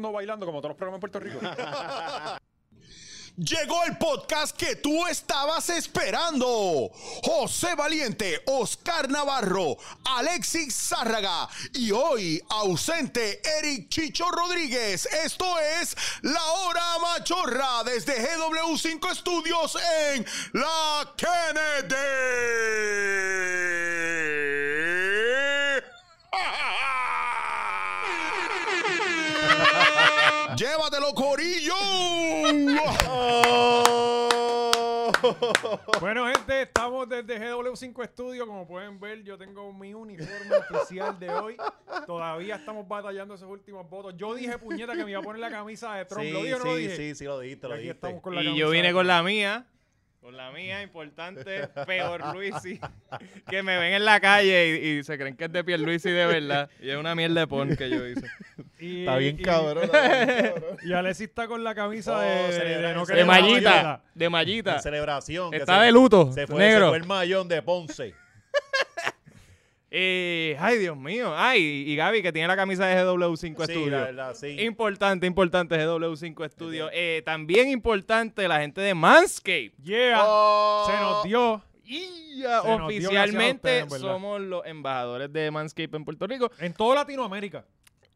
[0.00, 1.40] Bailando, como todos los programas en Puerto Rico.
[3.36, 6.90] Llegó el podcast que tú estabas esperando.
[7.24, 15.06] José Valiente, Oscar Navarro, Alexis Zárraga y hoy ausente Eric Chicho Rodríguez.
[15.06, 15.46] Esto
[15.80, 19.78] es La Hora Machorra desde GW5 Studios
[20.10, 21.96] en La Kennedy.
[30.62, 31.74] Llévatelo, Corillo.
[36.00, 38.46] bueno, gente, estamos desde GW5 Studio.
[38.46, 41.56] Como pueden ver, yo tengo mi uniforme oficial de hoy.
[42.06, 44.14] Todavía estamos batallando esos últimos votos.
[44.16, 46.26] Yo dije, puñeta, que me iba a poner la camisa de Trump.
[46.26, 46.96] Sí, ¿Lo dije o no sí, lo dije?
[46.96, 48.06] sí, sí, lo dijiste, Y lo aquí dijiste.
[48.06, 49.66] estamos con la Y yo vine con la mía,
[50.22, 52.78] con la mía, importante, peor Luisi,
[53.50, 56.10] que me ven en la calle y, y se creen que es de piel Luisi
[56.10, 56.70] de verdad.
[56.80, 58.26] Y es una mierda de pon que yo hice.
[58.78, 59.84] Y- Está bien y- cabrón.
[59.84, 60.76] está bien cabrón.
[60.84, 64.76] Y Alexis está con la camisa Oh, de, de, no de mallita, de mallita.
[64.76, 65.50] En celebración.
[65.50, 66.86] que Está se- de luto, Se fue, negro.
[66.86, 68.14] se fue el mayón de Ponce.
[69.94, 71.34] Eh, ay, Dios mío.
[71.36, 73.90] Ay, y Gaby que tiene la camisa de GW5 Sí, Studio.
[73.90, 74.56] la verdad, sí.
[74.62, 76.88] Importante, importante GW5 Studio.
[76.94, 79.72] Eh, también importante la gente de Manscaped.
[79.82, 80.84] Yeah, Oh.
[80.86, 81.62] se nos dio.
[81.84, 86.26] Y ya Se nos dio a oficialmente ustedes, somos los embajadores de Manscaped en Puerto
[86.26, 86.50] Rico.
[86.58, 87.66] En toda Latinoamérica.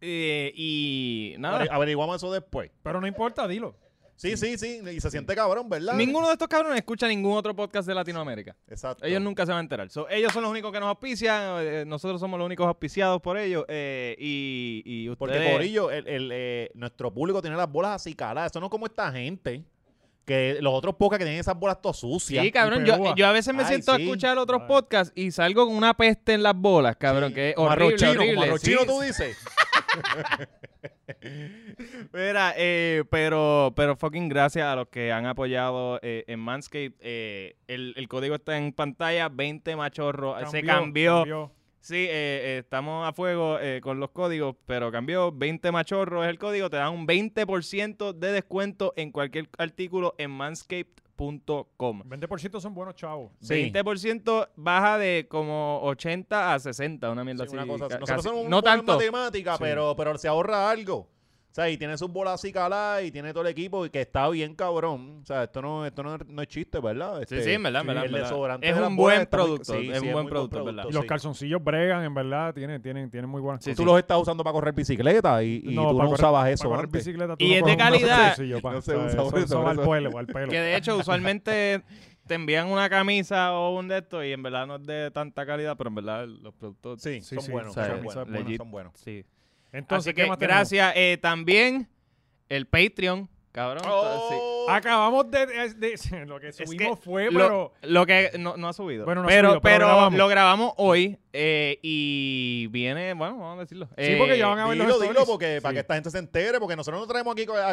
[0.01, 1.59] Eh, y nada.
[1.65, 2.71] Averi- Averiguamos eso después.
[2.83, 3.77] Pero no importa, dilo.
[4.17, 4.81] Sí, sí, sí.
[4.91, 5.95] Y se siente cabrón, ¿verdad?
[5.95, 8.57] Ninguno de estos cabrones escucha ningún otro podcast de Latinoamérica.
[8.69, 9.05] Exacto.
[9.05, 9.91] Ellos nunca se van a enterar.
[9.91, 11.57] So, ellos son los únicos que nos auspician.
[11.61, 13.65] eh, nosotros somos los únicos auspiciados por ellos.
[13.69, 15.37] eh, y, y ustedes...
[15.37, 18.53] Porque, Corillo, el, el, eh, nuestro público tiene las bolas así caladas.
[18.53, 19.63] Eso no es como esta gente.
[20.25, 22.43] Que los otros pocas que tienen esas bolas todas sucias.
[22.45, 22.85] Sí, cabrón.
[22.85, 24.03] Yo, yo a veces me Ay, siento a sí.
[24.03, 27.33] escuchar otros podcasts y salgo con una peste en las bolas, cabrón.
[27.33, 28.35] Que es horrible, arroz chino, horrible.
[28.35, 29.37] como arroz Sí, tú dices.
[32.13, 36.95] Mira, eh, pero, pero fucking gracias a los que han apoyado eh, en Manscaped.
[37.01, 40.37] eh, el, el código está en pantalla, 20 machorro.
[40.51, 41.53] se cambió.
[41.81, 45.31] Sí, eh, estamos a fuego con los códigos, pero cambió.
[45.31, 46.69] 20 machorro es el código.
[46.69, 50.31] Te dan un 20% de descuento en cualquier artículo en
[51.19, 52.03] manscaped.com.
[52.03, 53.33] 20% son buenos chavos.
[53.41, 53.71] Sí.
[53.73, 57.57] 20% baja de como 80 a 60, una mierda Sí, así.
[57.57, 58.93] una cosa Nosotros somos un no poco en tanto.
[58.95, 59.63] matemática, Sí.
[59.63, 61.09] pero, pero se ahorra algo.
[61.57, 64.03] O sea, y tiene sus bolas así caladas y tiene todo el equipo y que
[64.03, 65.21] está bien cabrón.
[65.23, 67.17] O sea, esto no, esto no, es- no es chiste, ¿verdad?
[67.17, 68.29] Sí, Este, sí, en verdad, en verdad, el en verdad.
[68.29, 70.85] desodorante Es de un buen muy- producto, sí, es sí, un buen producto, ¿verdad?
[70.87, 71.09] Y los sí.
[71.09, 73.77] calzoncillos bregan, en verdad, tienen, tienen, tienen muy buenas Sí, cosas.
[73.79, 76.65] Tú los estás usando para correr bicicleta y, y tú no para correr- usabas eso
[76.65, 77.05] para correr antes.
[77.07, 78.37] bicicleta, tú Y no es de calidad.
[78.61, 78.73] pa.
[78.75, 79.91] No se por eso- eso, eso por va al eso.
[79.91, 80.49] pelo, va al pelo.
[80.51, 81.83] Que de hecho, usualmente
[82.27, 85.47] te envían una camisa o un de estos y en verdad no es de tanta
[85.47, 87.01] calidad, pero en verdad los productos.
[87.01, 88.59] Sí, son sí, buenos, o sea, son son buenos, legit.
[88.59, 88.93] son buenos.
[88.97, 89.25] Sí.
[89.77, 90.57] Entonces, Así ¿qué más tenemos?
[90.59, 90.93] gracias.
[90.97, 91.89] Eh, también
[92.49, 93.83] el Patreon, cabrón.
[93.85, 93.89] sí.
[94.39, 97.73] Oh, Acabamos de, de- de- Lo que Es subimos que fue, lo, pero...
[97.83, 99.05] lo que no, no ha subido.
[99.05, 100.19] Bueno, no ha pero, subido, pero pero grabamos.
[100.19, 103.87] lo grabamos hoy eh, y viene, bueno, vamos a decirlo.
[103.99, 105.29] Sí, porque Eh, ya van a ver los Dilo, dilo, stories.
[105.29, 105.75] porque para Sí.
[105.75, 107.69] que esta gente se entere, porque nosotros no traemos aquí a,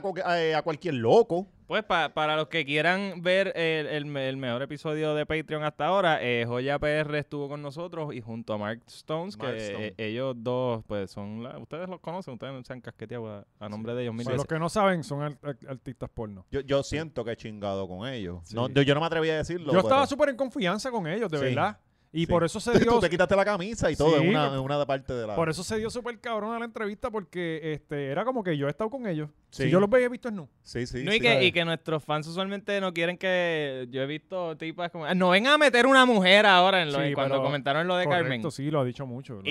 [0.53, 1.47] a- a cualquier loco.
[1.65, 5.63] Pues pa- para los que quieran ver el, el me- el mejor episodio de Patreon
[5.63, 9.57] hasta ahora, eh, Joya PR estuvo con nosotros y junto a Mark Stones, Mark que
[9.67, 9.85] Stone.
[9.87, 13.69] eh, ellos dos, pues son, la- ustedes los conocen, ustedes se han casqueteado a, a
[13.69, 16.45] nombre de ellos mil Para los que no saben, son ar- ar- artistas porno.
[16.51, 18.41] Yo, yo siento que he chingado con ellos.
[18.43, 18.55] Sí.
[18.55, 19.71] No, yo, yo no me atreví a decirlo.
[19.73, 21.43] Yo estaba súper en confianza con ellos, de Sí.
[21.45, 21.77] verdad.
[22.15, 22.27] Y Sí.
[22.27, 22.99] por eso se Tú dio...
[22.99, 25.35] te quitaste la camisa y todo Sí, en una, en una parte de la.
[25.35, 28.67] Por eso se dio súper cabrón a la entrevista porque este era como que yo
[28.67, 29.29] he estado con ellos.
[29.49, 29.63] Sí.
[29.63, 30.49] Si yo los veía visto en nu.
[30.61, 31.03] Sí, sí.
[31.03, 31.17] No, sí.
[31.17, 33.87] y, que, y que nuestros fans usualmente no quieren que.
[33.89, 35.05] Yo he visto tipas como.
[35.05, 37.95] "Ah, No vengan a meter una mujer ahora en lo, Sí, cuando pero- comentaron lo
[37.97, 38.51] de Correcto, Carmen.
[38.51, 39.39] sí, lo ha dicho mucho.
[39.43, 39.49] Y.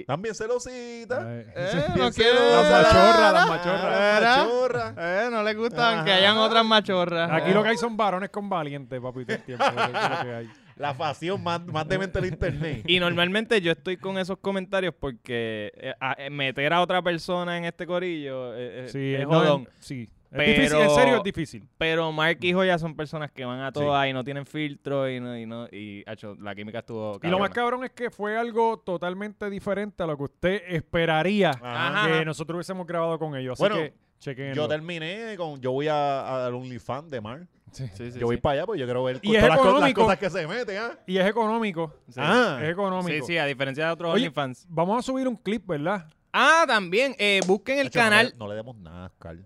[0.00, 1.20] y También celosita.
[1.26, 2.38] Eh, no quiero.
[2.38, 4.18] Las machorras, las machorras.
[4.18, 4.36] Era.
[4.44, 4.94] Machorra.
[4.98, 6.18] Eh, no les gusta aunque Ajá.
[6.20, 7.30] hayan otras machorras.
[7.32, 9.64] Aquí lo que hay son varones con valientes, papi, todo el tiempo.
[9.64, 10.50] lo que hay.
[10.78, 12.84] La facción más, más demente del internet.
[12.86, 17.58] Y normalmente yo estoy con esos comentarios porque eh, a- eh, meter a otra persona
[17.58, 19.68] en este corillo eh, eh, Sí, es no, jodón.
[19.80, 20.08] sí.
[20.30, 21.66] Es difícil, en serio es difícil.
[21.78, 25.18] Pero Mark y Joya son personas que van a todas y no tienen filtro y
[25.20, 28.36] no, y no, y hacho, la química estuvo Y lo más cabrón es que fue
[28.36, 32.06] algo totalmente diferente a lo que usted esperaría Ajá.
[32.18, 33.54] que nosotros hubiésemos grabado con ellos.
[33.54, 34.52] Así Bueno, que chequen.
[34.52, 35.58] Yo terminé con.
[35.62, 37.46] Yo voy a- al OnlyFans de Mar.
[37.72, 39.64] Sí, sí, yo voy para allá porque yo quiero ver Y es todas las, co-
[39.64, 40.02] las económico.
[40.02, 40.98] cosas que se meten, ¿ah?
[41.06, 41.94] Y es económico.
[42.08, 42.20] Sí.
[42.22, 42.58] Ah.
[42.62, 43.08] Es económico.
[43.26, 44.66] Sí, sí, a diferencia de otros Oye, OnlyFans.
[44.68, 46.06] Vamos a subir un clip, ¿verdad?
[46.32, 48.26] Ah, también, eh, busquen el Hacho, no canal.
[48.26, 49.44] le- No, le demos nada, Carl.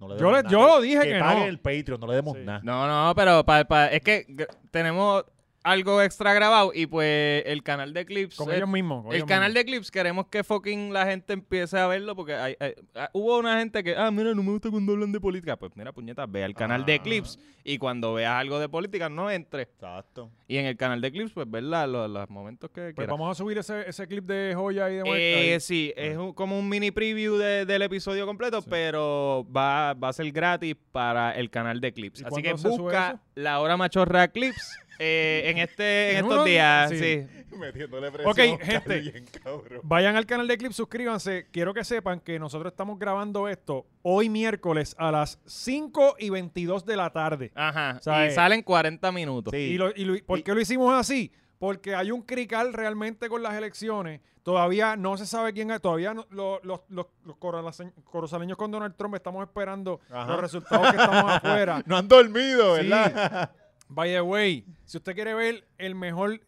[0.00, 0.50] No le Yo le- nada.
[0.50, 1.48] yo lo dije que paguen no.
[1.48, 2.42] el Patreon, no le demos Sí.
[2.44, 2.60] nada.
[2.64, 4.26] No, no, pero pa- pa- es que
[4.70, 5.24] tenemos
[5.64, 8.36] algo extra grabado y pues el canal de clips.
[8.36, 9.02] Con eh, ellos mismos.
[9.04, 9.64] con el ellos canal mismos.
[9.64, 13.38] de clips queremos que fucking la gente empiece a verlo porque hay, hay- ah, hubo
[13.38, 15.56] una gente que, ah, mira, no me gusta cuando hablan de política.
[15.56, 17.02] Pues mira, puñeta, ve al canal de Ah.
[17.02, 19.68] clips y cuando veas algo de política no entres.
[19.68, 20.30] Exacto.
[20.48, 23.10] Y en el canal de clips, pues ver la- los, los momentos que Pues quieras.
[23.12, 25.48] vamos a subir ese, ese clip de joya y de muerte.
[25.50, 25.60] Eh, ahí.
[25.60, 30.12] sí, es un- como un mini preview de- del episodio completo, pero va, va a
[30.12, 32.20] ser gratis para el canal de clips.
[32.20, 36.44] ¿Y Así que busca la hora machorra clips eh, en este en ¿En estos uno?
[36.44, 36.90] días.
[36.90, 36.98] Sí.
[36.98, 37.26] Sí.
[37.58, 38.58] Metiéndole Ok, presión.
[38.60, 39.00] gente.
[39.00, 39.80] bien cabrón.
[39.82, 41.46] Vayan al canal de clips, suscríbanse.
[41.50, 46.86] Quiero que sepan que nosotros estamos grabando esto hoy miércoles a las 5 y 22
[46.86, 47.52] de la tarde.
[47.54, 47.96] Ajá.
[47.98, 49.52] O sea, y eh, salen 40 minutos.
[49.52, 49.58] Sí.
[49.58, 51.30] Y, lo- y lo- ¿Por qué lo hicimos así?
[51.58, 54.20] Porque hay un crical realmente con las elecciones.
[54.42, 55.80] Todavía no se sabe quién es.
[55.80, 60.32] Todavía no- lo- los, los, los coralace- corozaleños con Donald Trump estamos esperando Ajá.
[60.32, 61.82] los resultados que estamos afuera.
[61.86, 62.88] No han dormido, Sí.
[63.94, 66.40] By the way, si usted quiere ver el mejor,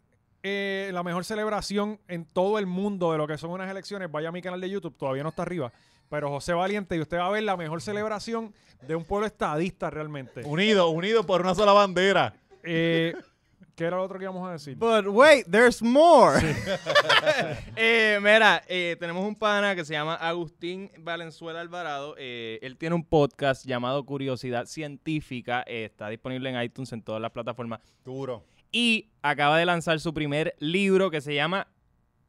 [0.43, 4.31] eh, la mejor celebración en todo el mundo de lo que son unas elecciones, vaya
[4.31, 5.71] a mi canal de YouTube, todavía no está arriba.
[6.09, 8.55] Pero José Valiente, y usted va a ver la mejor celebración
[8.87, 10.43] de un pueblo estadista realmente.
[10.45, 12.35] Unidos, unidos por una sola bandera.
[12.63, 13.15] Eh,
[13.75, 14.77] ¿Qué era lo otro que íbamos a decir?
[14.77, 16.39] But wait, there's more.
[17.77, 22.15] Eh, mira, eh, tenemos un pana que se llama Agustín Valenzuela Alvarado.
[22.19, 25.65] Eh, él tiene un podcast llamado Curiosidad Científica.
[25.67, 27.81] Eh, está disponible en iTunes en todas las plataformas.
[28.05, 28.45] Duro.
[28.71, 31.67] Y acaba de lanzar su primer libro que se llama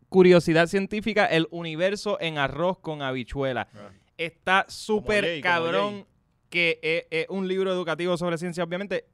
[0.09, 3.67] Curiosidad Científica, el universo en arroz con habichuela.
[3.73, 3.91] Ah.
[4.17, 6.07] Está súper cabrón
[6.49, 9.05] que es, es un libro educativo sobre ciencia, obviamente,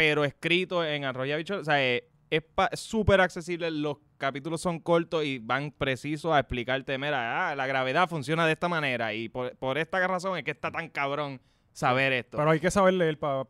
[0.00, 1.60] pero escrito en arroz y habichuela.
[1.60, 3.70] O sea, es es pa- súper accesible.
[3.70, 8.52] Los capítulos son cortos y van precisos a explicarte, mira, ah, la gravedad funciona de
[8.52, 11.40] esta manera y por, por esta razón es que está tan cabrón
[11.72, 12.38] saber esto.
[12.38, 13.44] Pero hay que saber leer para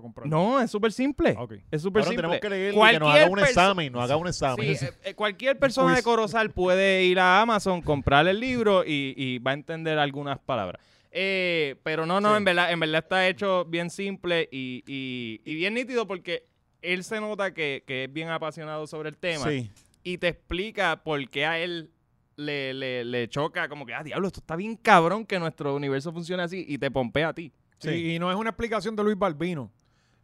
[0.00, 0.26] comprar.
[0.28, 1.34] no, es súper simple.
[1.36, 1.54] Ah, ok.
[1.70, 2.16] Es súper Bueno, simple.
[2.16, 4.76] tenemos que leer que nos haga Cualquier un examen, nos haga un examen.
[4.76, 6.02] Sí, eh, eh, cualquier persona de.
[6.02, 10.80] Corozal puede ir a Amazon, comprar el libro y, y va a entender algunas palabras.
[11.10, 12.36] Eh, pero no, no, Sí.
[12.38, 16.46] en verdad, en verdad está hecho bien simple y, y- y bien nítido porque
[16.82, 19.70] él se nota que, que es bien apasionado sobre el tema Sí.
[20.02, 21.90] y te explica por qué a él
[22.36, 26.12] le, le- le choca como que, ah, diablo, esto está bien cabrón que nuestro universo
[26.12, 27.52] funcione así y te pompea a ti.
[27.78, 28.14] Sí, Sí.
[28.14, 29.72] Y no es una explicación de Luis Balbino.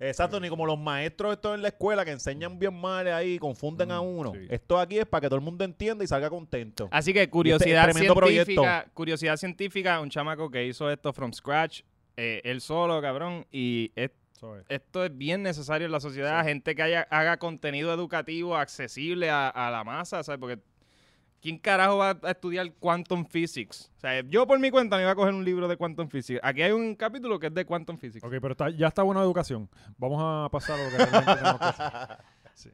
[0.09, 3.39] Exacto, ni como los maestros estos en la escuela que enseñan bien mal ahí y
[3.39, 4.33] confunden a uno.
[4.35, 4.47] sí.
[4.51, 6.89] Esto aquí es para que todo el mundo entienda y salga contento.
[6.91, 8.15] Así que curiosidad tremendo
[8.45, 11.83] científica, curiosidad científica, un chamaco que hizo esto from scratch,
[12.17, 14.11] eh, él solo, cabrón, y es-
[14.69, 19.49] esto es bien necesario en la sociedad, gente que haya, haga contenido educativo accesible a,
[19.49, 20.39] a la masa, ¿sabes?
[20.39, 20.59] Porque
[21.45, 23.93] ¿quién carajo va a estudiar quantum physics?
[23.99, 26.41] O sea, yo por mi cuenta me iba a coger un libro de quantum physics.
[26.43, 28.25] Aquí hay un capítulo que es de quantum physics.
[28.25, 29.69] Ok, pero está- ya está buena educación.
[29.99, 32.73] Vamos a pasar a lo que realmente tenemos que hacer.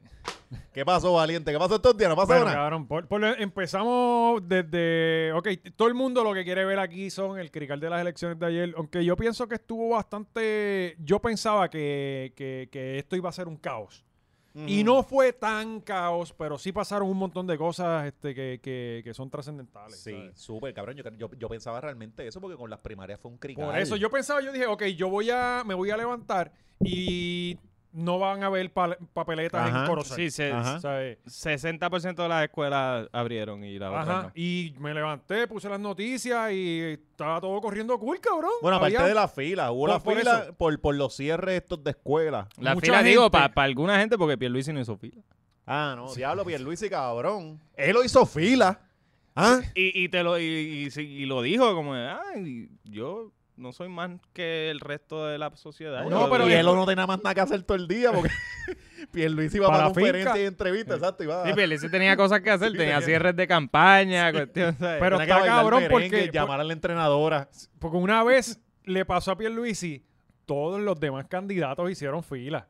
[0.73, 1.51] ¿Qué pasó, valiente?
[1.51, 2.09] ¿Qué pasó estos días?
[2.09, 2.57] ¿No pasó Bueno, nada?
[2.57, 5.33] cabrón, por- por- empezamos desde...
[5.33, 8.39] Ok, todo el mundo lo que quiere ver aquí son el crical de las elecciones
[8.39, 10.95] de ayer, aunque yo pienso que estuvo bastante...
[10.99, 14.05] Yo pensaba que, que- que esto iba a ser un caos.
[14.53, 19.01] Y no fue tan caos, pero sí pasaron un montón de cosas este, que, que-
[19.03, 19.97] que son trascendentales.
[19.97, 20.97] Sí, súper, cabrón.
[20.97, 23.65] Yo, yo, yo pensaba realmente eso porque con las primarias fue un crical.
[23.65, 26.51] Por eso yo pensaba, yo dije, ok, yo voy a, me voy a levantar
[26.83, 27.57] y
[27.93, 29.81] no van a ver pa- papeletas Ajá.
[29.81, 30.15] en Corozal.
[30.17, 30.79] Sí, se- Ajá.
[30.79, 31.17] ¿sabes?
[31.25, 34.21] 60% de las escuelas abrieron y la otra Ajá.
[34.23, 34.31] no.
[34.35, 36.79] Y me levanté, puse las noticias y
[37.11, 38.51] estaba todo corriendo cool, cabrón.
[38.61, 41.61] Bueno, aparte Había- de la fila, hubo Por- la por fila por, por los cierres
[41.61, 42.47] estos de escuela.
[42.57, 45.21] La Mucha fila, digo, para alguna gente, porque Pierluisi no hizo fila.
[45.65, 47.59] Ah, no, diablo, Pierluisi, cabrón.
[47.75, 48.79] Él lo hizo fila.
[49.35, 49.61] ¿Ah?
[49.75, 53.31] Y, y te lo, y, y sí, y lo dijo como, ay, yo
[53.61, 56.03] no soy más que el resto de la sociedad.
[56.05, 58.29] No, pero y es- él no tenía más nada que hacer todo el día porque
[59.11, 60.43] Pierluisi iba Para para, la conferencias finca.
[60.43, 61.23] y entrevistas, exacto.
[61.23, 64.99] Iba Sí, Pierluisi tenía cosas que hacer, Sí, tenía cierres de campaña, cuestión, ¿sabes?
[64.99, 67.49] Pero tenía está cabrón merengue, porque- llamar a la entrenadora.
[67.79, 70.05] Porque una vez le pasó a Pierluisi,
[70.45, 72.67] todos los demás candidatos hicieron fila.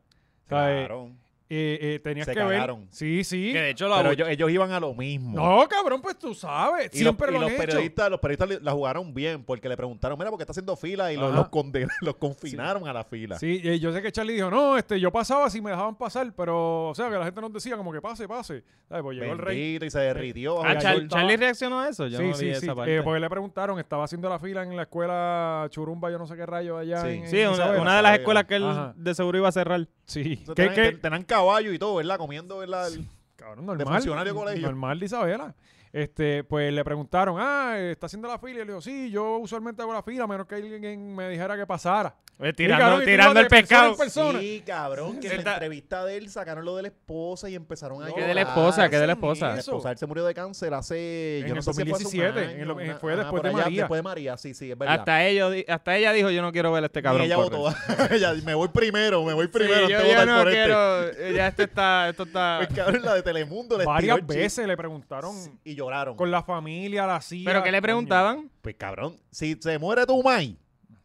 [0.48, 0.86] ¿sabes?
[0.86, 1.10] Claro.
[1.54, 2.80] Eh, eh, tenías Se que cagaron.
[2.80, 2.88] ver.
[2.92, 3.52] Sí, sí.
[3.52, 5.36] que de hecho Pero ellos, ellos iban a lo mismo.
[5.36, 6.88] No, cabrón, pues tú sabes.
[6.94, 7.66] Y, Siempre los, y lo los han hecho.
[7.66, 11.16] periodistas, los periodistas la jugaron bien porque le preguntaron, mira, porque está haciendo fila y
[11.16, 11.48] los, los,
[12.00, 13.38] los confinaron a la fila.
[13.38, 16.32] Sí, y yo sé que Charlie dijo, no, este, yo pasaba si me dejaban pasar,
[16.34, 18.64] pero, o sea, que la gente nos decía como que pase, pase.
[18.88, 19.02] ¿Sabes?
[19.02, 19.78] Pues llegó el rey.
[19.82, 20.62] Y se derritió.
[20.64, 22.06] Ah, Char- estaba- Charlie reaccionó a eso.
[22.06, 22.50] Yo sí, no vi sí, sí.
[22.64, 22.96] esa parte.
[22.96, 26.36] Eh, porque le preguntaron, estaba haciendo la fila en la escuela Churumba, yo no sé
[26.36, 27.02] qué rayo allá.
[27.02, 27.08] Sí.
[27.08, 28.94] en- en sí, una, de las escuelas que él Ajá.
[28.96, 29.86] de seguro iba a cerrar.
[30.04, 30.44] Sí.
[30.54, 32.18] tenían caballo y todo, ¿verdad?
[32.18, 32.88] Comiendo, ¿verdad?
[32.92, 33.06] El-
[33.36, 33.94] Cabrón, normal.
[33.94, 34.62] funcionario de colegio.
[34.68, 35.54] Normal de Isabela.
[35.92, 38.52] Este, pues le preguntaron, ah, ¿está haciendo la fila?
[38.52, 41.54] Y le digo, sí, yo usualmente hago la fila, a menos que alguien me dijera
[41.56, 42.16] que pasara.
[42.56, 43.94] Tirando tirando el pescado.
[44.08, 48.02] Sí, cabrón, que en la entrevista de él sacaron lo de la esposa y empezaron
[48.02, 48.88] a ¿Qué de la esposa?
[48.88, 49.52] ¿Qué de la esposa?
[49.52, 53.16] La esposa, él se murió de cáncer hace, en yo no sé 2017, fue, fue
[53.16, 53.82] después de María.
[53.82, 54.98] Después de María, sí, sí, es verdad.
[54.98, 57.22] Hasta, ellos, hasta ella dijo, yo no quiero ver a este cabrón.
[57.22, 57.68] Y ella votó.
[58.10, 59.86] ella, me voy primero, me voy primero.
[59.86, 60.52] Sí, yo, yo no este".
[60.52, 61.34] quiero, este.
[61.34, 62.60] ya esto está, esto está.
[62.62, 63.78] Pues cabrón, la de Telemundo.
[63.78, 65.36] Le Varias veces le preguntaron.
[65.64, 66.16] Y lloraron.
[66.16, 67.44] Con la familia, la CIA.
[67.44, 68.50] ¿Pero qué le preguntaban?
[68.60, 70.56] Pues cabrón, si se muere tu mai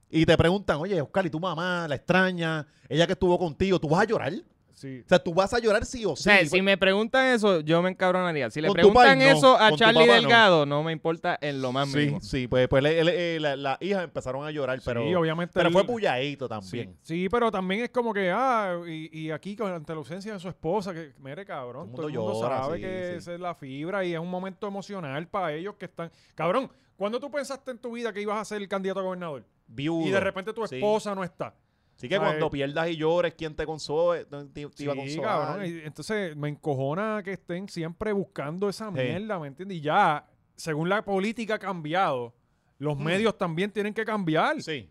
[0.10, 2.67] y te preguntan, oye, Oscar, ¿y tu mamá la extraña?
[2.88, 4.34] Ella que estuvo contigo, ¿tú vas a llorar?
[4.77, 5.01] Sí.
[5.03, 6.22] O sea, tú vas a llorar sí o sí.
[6.22, 8.51] O sea, si me preguntan eso, yo me encabronaría.
[8.51, 10.84] Si le preguntan eso a Charlie Delgado, no.
[10.84, 12.22] me importa en lo más mínimo.
[12.22, 15.84] Sí, pues, pues le, la, la hija empezaron a llorar, pero, sí, obviamente pero fue
[15.84, 16.96] puyadito también.
[17.01, 17.27] Sí.
[17.27, 20.48] pero también es como que, ah, y, y aquí con, ante la ausencia de su
[20.48, 24.19] esposa, que, mire, cabrón, todo el mundo, sabe que esa es la fibra y es
[24.19, 26.12] un momento emocional para ellos que están...
[26.36, 29.43] Cabrón, ¿cuándo tú pensaste en tu vida que ibas a ser el candidato a gobernador?
[29.75, 31.55] Y de repente tu esposa no está.
[31.97, 34.25] Así que cuando pierdas y llores, ¿quién te console?
[34.25, 35.65] Te, iba a consolar.
[35.65, 39.79] entonces me encojona que estén siempre buscando esa mierda, ¿me entiendes?
[39.79, 40.23] Y ya,
[40.55, 42.35] según la política ha cambiado,
[42.77, 43.03] los mm.
[43.03, 44.61] medios también tienen que cambiar.
[44.61, 44.87] Sí,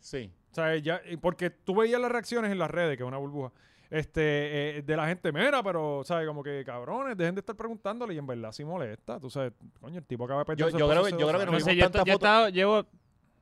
[0.00, 0.30] sí.
[0.50, 3.52] O sea, ya, porque tú veías las reacciones en las redes, que es una burbuja,
[3.88, 6.26] este, eh, de la gente, mera, pero, ¿sabes?
[6.26, 9.18] Como que cabrones, dejen de estar preguntándole y en verdad sí molesta.
[9.18, 11.60] Tú sabes, coño, el tipo acaba de perder yo, yo creo, yo creo que no,
[11.60, 12.84] sé, yo, yo he estado, llevo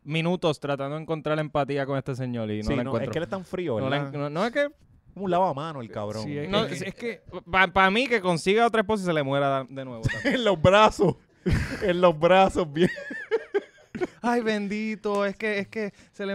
[0.05, 3.05] minutos tratando de encontrar empatía con este señor y no la encuentro.
[3.05, 4.69] Es que él es tan frío, No, no, es que...
[5.15, 6.23] Un lavamano el cabrón.
[6.23, 7.23] Sí, es, que...
[7.51, 10.03] Para mí que consiga otra esposa y se le muera de nuevo.
[10.25, 11.17] en los brazos.
[11.83, 12.91] en los brazos, bien.
[14.23, 16.35] Ay, bendito, es que es que se le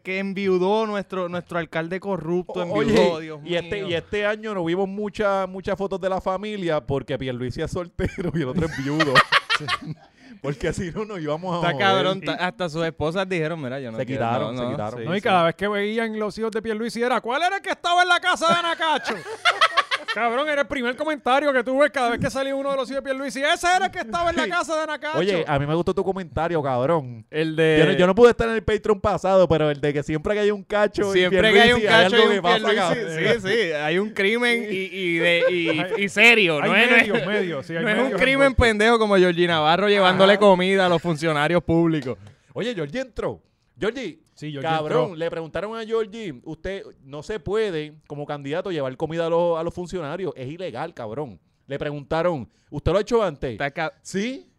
[0.00, 4.88] que enviudó nuestro nuestro alcalde corrupto, enviudó, Dios y Este, y este año no vimos
[4.88, 9.14] muchas muchas fotos de la familia porque Pierluisi es soltero y el otro es viudo.
[10.44, 13.96] Porque así no nos íbamos a Está cabrón, hasta sus esposas dijeron, mira, yo no
[13.96, 15.02] Se quitaron, se quitaron.
[15.02, 17.70] no, y cada vez que veían los hijos de Pierluisi era, ¿cuál era el que
[17.70, 19.14] estaba en la casa de Anacacho?
[20.14, 23.02] Cabrón, era el primer comentario que tuve cada vez que salía uno de los hijos
[23.02, 23.42] de Pierluisi.
[23.42, 25.18] Ese era el que estaba en la casa de Anacacho.
[25.18, 27.26] Oye, a mí me gustó tu comentario, cabrón.
[27.30, 27.96] El de...
[27.98, 30.50] Yo no, pude estar en el Patreon pasado, pero el de que siempre que hay
[30.50, 35.16] un cacho Siempre que hay un cacho y un Sí, sí, hay un crimen y,
[35.16, 36.60] de, y, serio.
[36.60, 40.88] no es, medio, sí, no es un crimen pendejo como Georgie Navarro llevándole comida a
[40.88, 42.16] los funcionarios públicos.
[42.52, 43.42] Oye, Georgie entró.
[43.78, 49.26] Georgie, Sí, Cabrón, le preguntaron a Georgie, usted no se puede como candidato llevar comida
[49.26, 51.38] a los, a los funcionarios, es ilegal, cabrón.
[51.66, 53.58] Le preguntaron, ¿usted lo ha hecho antes?
[54.02, 54.50] sí.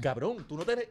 [0.00, 0.88] Cabrón, tú no tienes...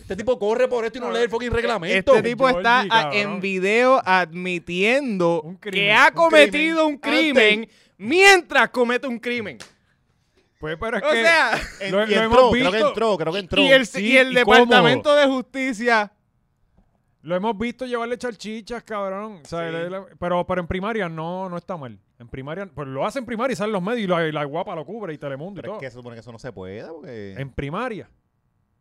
[0.00, 2.14] Este tipo corre por esto y no lee el fucking reglamento.
[2.14, 7.68] Este tipo está en video admitiendo que ha cometido un crimen,
[7.98, 9.58] mientras comete un crimen.
[10.58, 12.70] Pues, pero es o que sea, lo, hemos visto.
[12.70, 13.60] creo que entró, creo que entró.
[13.60, 16.10] Y el, y el Departamento de Justicia
[17.26, 19.42] lo hemos visto llevarle chalchichas, cabrón.
[20.20, 21.98] pero, pero en primaria no, no está mal.
[22.20, 24.86] En primaria, pues lo hace en primaria y salen los medios y la, guapa lo
[24.86, 25.76] cubre y Telemundo pero y todo.
[25.78, 27.34] es que se supone que eso no se puede porque...
[27.36, 28.08] En primaria.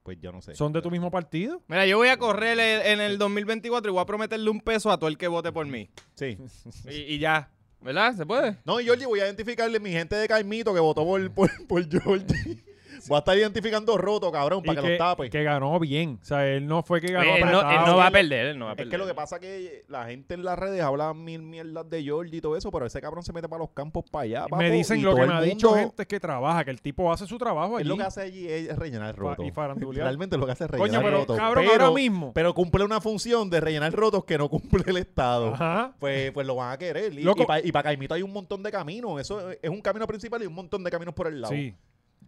[0.03, 0.53] Pues yo no sé.
[0.53, 1.63] ¿Son de tu mismo partido?
[1.67, 4.99] Mira, yo voy a correr en el 2024 y voy a prometerle un peso a
[4.99, 5.89] todo el que vote por mí.
[6.13, 6.37] Sí.
[6.87, 7.49] y, ya.
[7.81, 8.15] ¿Verdad?
[8.15, 8.57] ¿Se puede?
[8.63, 11.49] No, y Georgie, voy a identificarle a mi gente de Caimito que votó por, por,
[11.67, 12.63] por Georgie.
[13.07, 15.29] Voy a estar identificando roto, cabrón, para que, lo tape.
[15.29, 16.19] Que ganó bien.
[16.21, 17.35] O sea, él no fue que ganó.
[17.35, 18.87] Él, no, él no, va a perder, él no va a perder.
[18.87, 21.89] Es que lo que pasa es que la gente en las redes habla mil mierdas
[21.89, 24.45] de George y todo eso, pero ese cabrón se mete para los campos para allá.
[24.57, 27.27] me dicen lo que me ha dicho gente es que trabaja, que el tipo hace
[27.27, 27.87] su trabajo allí.
[27.87, 29.43] lo que hace allí es rellenar el roto.
[29.43, 30.05] Y farandulear.
[30.05, 31.35] Realmente lo que hace es rellenar Coño, pero, roto.
[31.35, 32.31] Cabrón, ahora mismo.
[32.33, 35.53] Pero cumple una función de rellenar rotos que no cumple el Estado.
[35.53, 35.93] Ajá.
[35.99, 37.13] Pues, pues lo van a querer.
[37.13, 37.25] Y,
[37.63, 39.19] y para Caimito hay un montón de caminos.
[39.19, 41.53] Eso es un camino principal y un montón de caminos por el lado.
[41.53, 41.75] Sí.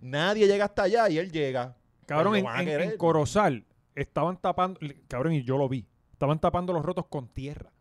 [0.01, 1.75] Nadie llega hasta allá y él llega.
[2.05, 7.27] Cabrón, en, Corozal estaban tapando, cabrón, y yo lo vi, estaban tapando los rotos con
[7.27, 7.71] tierra.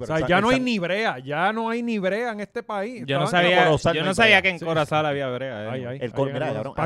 [0.00, 3.04] o sea, ya no hay ni brea, ya no hay ni brea en este país.
[3.06, 5.76] Yo no sabía, yo no sabía que en Corozal había brea.
[5.76, 5.98] Eh.
[6.00, 6.12] el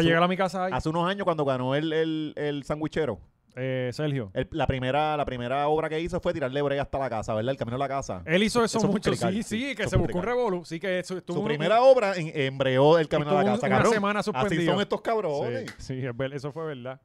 [0.04, 0.72] llegar a mi casa ahí.
[0.74, 3.20] Hace unos años cuando ganó el, el, el sandwichero,
[3.56, 4.30] eh, Sergio.
[4.50, 7.52] la, primera, la primera obra que hizo fue tirarle brea hasta la casa, ¿verdad?
[7.52, 8.22] El camino a la casa.
[8.26, 10.64] Él hizo eso, mucho, sí, sí, que se buscó un revolú.
[10.64, 14.22] Sí, que eso, Su primera obra en, embreó el camino a la casa, una semana
[14.22, 14.62] suspendido.
[14.62, 15.74] Así son estos cabrones.
[15.78, 17.00] Sí, sí eso fue verdad.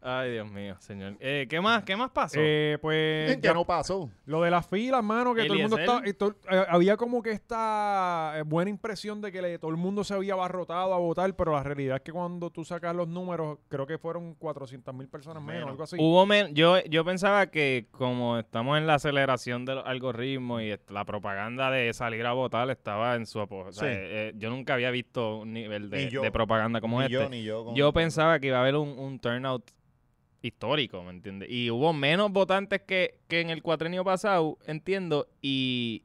[0.00, 1.16] Ay, Dios mío, señor.
[1.18, 1.82] Eh, ¿Qué más?
[1.82, 2.38] ¿Qué más pasó?
[2.40, 4.08] Eh, pues ¿Qué ya- no pasó?
[4.26, 6.02] lo de las filas, mano, que todo el mundo estaba...
[6.16, 10.04] todo- eh, había como que esta eh, buena impresión de que le- todo el mundo
[10.04, 13.58] se había abarrotado a votar, pero la realidad es que cuando tú sacas los números,
[13.68, 15.70] creo que fueron 400 mil personas menos, Menos.
[15.70, 15.96] algo así.
[15.98, 20.74] Hubo men- yo, yo pensaba que como estamos en la aceleración de los algoritmos y
[20.90, 23.70] la propaganda de salir a votar estaba en su apogeo.
[23.70, 23.98] O sea, Sí.
[23.98, 26.22] eh, yo nunca había visto un nivel de, Ni yo.
[26.22, 27.14] de propaganda como ni este.
[27.14, 27.74] yo, ni yo.
[27.74, 29.68] Yo pensaba que iba a haber un, un turnout
[30.42, 31.48] histórico, ¿me entiendes?
[31.50, 36.04] Y hubo menos votantes que, que en el cuatrenio pasado, entiendo, y...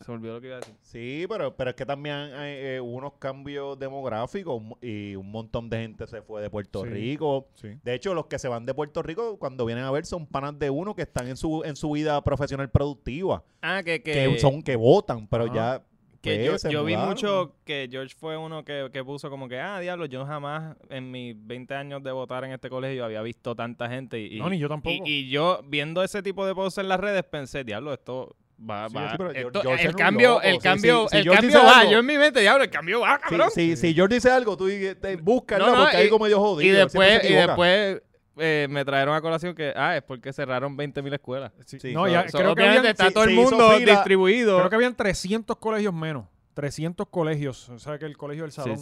[0.00, 0.74] Se me olvidó lo que iba a decir.
[0.82, 5.78] Sí, pero, pero es que también hay eh, unos cambios demográficos y un montón de
[5.78, 6.90] gente se fue de Puerto Sí.
[6.90, 7.48] Rico.
[7.54, 7.68] Sí.
[7.82, 10.58] De hecho, los que se van de Puerto Rico, cuando vienen a ver, son panas
[10.58, 13.42] de uno que están en su, en su vida profesional productiva.
[13.62, 14.02] Ah, que...
[14.02, 15.82] Que, que son que votan, pero ya.
[16.22, 19.60] Que pues, yo, yo vi mucho que George fue uno que, que puso como que,
[19.60, 23.54] ah, diablo, yo jamás en mis 20 años de votar en este colegio había visto
[23.54, 24.18] tanta gente.
[24.20, 24.94] Y, No, ni yo tampoco.
[25.06, 28.88] Y, y yo, viendo ese tipo de posts en las redes, pensé, diablo, esto va,
[28.88, 29.10] Sí, va.
[29.10, 30.42] sí, pero esto- George el cambio, loco.
[30.42, 31.78] el Sí, cambio, sí, el George cambio va.
[31.80, 33.50] algo- Yo en mi mente, diablo, el cambio va, Sí, cabrón.
[33.54, 36.40] sí, si George dice algo, tú te- búscalo, No, no, porque y- ahí como yo
[36.40, 36.72] jodido.
[36.72, 38.02] y después
[38.36, 41.52] eh, me trajeron a colación que, ah, es porque cerraron 20.000 escuelas.
[41.64, 41.78] Sí.
[41.80, 43.92] Sí, no, so- ya, So, creo, que habían, está sí, todo el mundo fila.
[43.92, 44.58] distribuido.
[44.58, 46.26] creo que habían 300 colegios menos.
[46.54, 47.68] 300 colegios.
[47.68, 48.78] O sea, que el colegio del salón.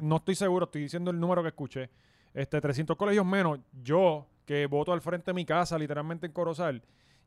[0.00, 1.90] No estoy seguro, estoy diciendo el número que escuché.
[2.34, 3.58] Este, 300 colegios menos.
[3.82, 6.82] Yo, que voto al frente de mi casa, literalmente en Corozal,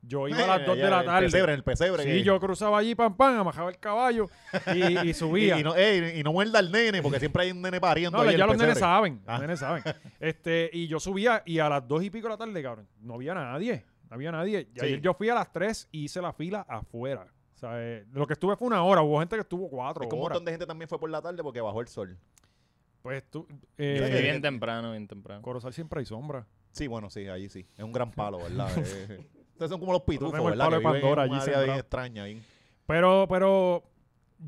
[0.07, 1.25] yo iba a las Eh, 2 ya, de la el tarde.
[1.25, 2.03] pesebre, el pesebre.
[2.03, 4.27] Sí, que- yo cruzaba allí, pam, pam, amajaba el caballo
[4.73, 5.57] y, y subía.
[5.57, 8.17] Y, y no, ey, y no muerda al nene, porque siempre hay un nene pariendo.
[8.17, 9.33] No, ahí ya el los nenes saben, Ah.
[9.33, 9.83] los nenes saben.
[10.19, 13.15] Este, y yo subía y a las dos y pico de la tarde, cabrón, no
[13.15, 14.69] había nadie, no había nadie.
[14.75, 14.85] Y Sí.
[14.85, 17.27] ayer yo fui a las 3 y hice la fila afuera.
[17.53, 20.09] O sea, eh, lo que estuve fue una hora, hubo gente que estuvo cuatro Es
[20.09, 20.35] que un horas.
[20.35, 22.17] montón de gente también fue por la tarde porque bajó el sol.
[23.01, 23.47] Pues tú,
[23.77, 25.41] eh, bien temprano, bien temprano.
[25.41, 26.47] Corozal siempre hay sombra.
[26.71, 27.65] Sí, bueno, sí, allí sí.
[27.77, 28.67] Es un gran palo, ¿verdad?
[28.77, 30.65] Eh, Ustedes son como los pitufos, tenemos el ¿verdad?
[30.65, 32.41] palo Que de Pandora allí área bien extraña ahí.
[32.85, 33.83] Pero, pero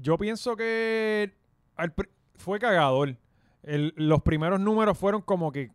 [0.02, 1.34] yo pienso que
[1.78, 1.94] al
[2.36, 3.16] fue cagador.
[3.64, 5.72] El- los primeros números fueron como que,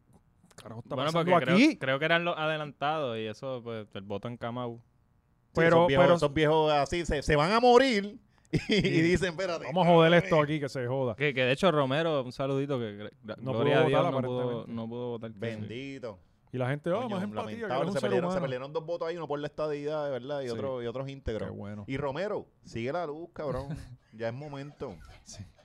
[0.57, 1.77] carajo, está Bueno, pasando creo, aquí?
[1.79, 4.77] creo que eran los adelantados y eso, pues, el voto en Camau.
[4.77, 8.19] Sí, Pero- son viejos, pero- son viejos así, se, se van a morir
[8.53, 9.65] y, y dicen, espérate.
[9.65, 11.15] Vamos a joder esto aquí, que se joda.
[11.17, 14.29] Que, que de hecho Romero, un saludito, que No gloria pudo a Dios votar, no,
[14.29, 15.31] pudo, no pudo votar.
[15.33, 16.19] Bendito.
[16.53, 19.09] Y la gente, oh, Coño, más empatía, que un se, ser se pelearon dos votos
[19.09, 20.43] ahí, uno por la estadidad, ¿verdad?
[20.43, 20.51] Y, Sí.
[20.51, 21.49] otro, y otros íntegros.
[21.49, 21.85] Qué bueno.
[21.89, 23.69] Y Romero, sigue la luz, cabrón.
[24.13, 24.95] ya es momento.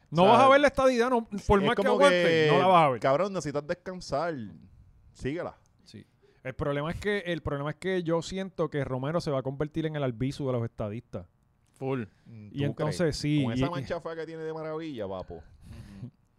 [0.10, 2.68] No vas a ver la estadidad, no, por Es más que como aguante, no la
[2.68, 3.00] vas a ver.
[3.02, 4.34] Cabrón, necesitas descansar.
[5.12, 5.58] Síguela.
[5.84, 6.06] Sí.
[6.44, 9.44] El problema es que el problema es que yo siento que Romero se va a
[9.44, 11.26] convertir en el albizu de los estadistas.
[11.74, 12.04] Full.
[12.26, 13.18] Mm, Y ¿tú entonces crees?
[13.18, 15.44] sí, Con y- esa mancha fea que tiene de maravilla, papo.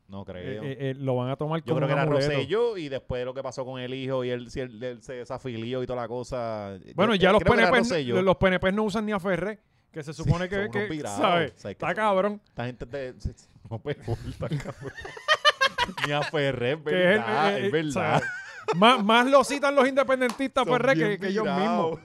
[0.08, 0.62] No creo.
[0.62, 2.30] Eh, eh, eh, lo van a tomar Yo como creo que era amuleto.
[2.30, 5.12] Rosselló y después lo que pasó con el hijo y él, si él, él se
[5.14, 6.78] desafilió y toda la cosa.
[6.94, 9.58] Bueno, Yo ya los PNP, los PNP no usan ni a Ferré,
[9.92, 10.68] que se supone que.
[11.04, 11.52] ¿sabes?
[11.52, 12.40] O sea, Está cabrón.
[12.48, 13.14] Esta gente de.
[13.70, 14.92] No puta, cabrón.
[16.06, 18.22] Ni a Ferrer, es verdad, eh, es eh, verdad.
[18.76, 21.98] más, más lo citan los independentistas Ferré que, ellos mismos.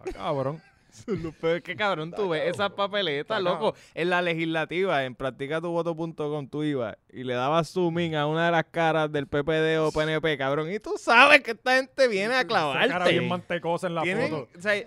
[0.00, 0.60] Ah, cabrón.
[1.40, 3.74] Pero es que cabrón, tú ves esas papeletas, loco.
[3.94, 8.52] En la legislativa, en practicatuvoto.com, tú ibas y le dabas zoom in a una de
[8.52, 10.72] las caras del PPD o PNP, cabrón.
[10.72, 13.20] Y tú sabes que esta gente viene a Esa cara bien clavarte.
[13.22, 14.48] mantecosa en la Tienen, foto.
[14.58, 14.84] o sea,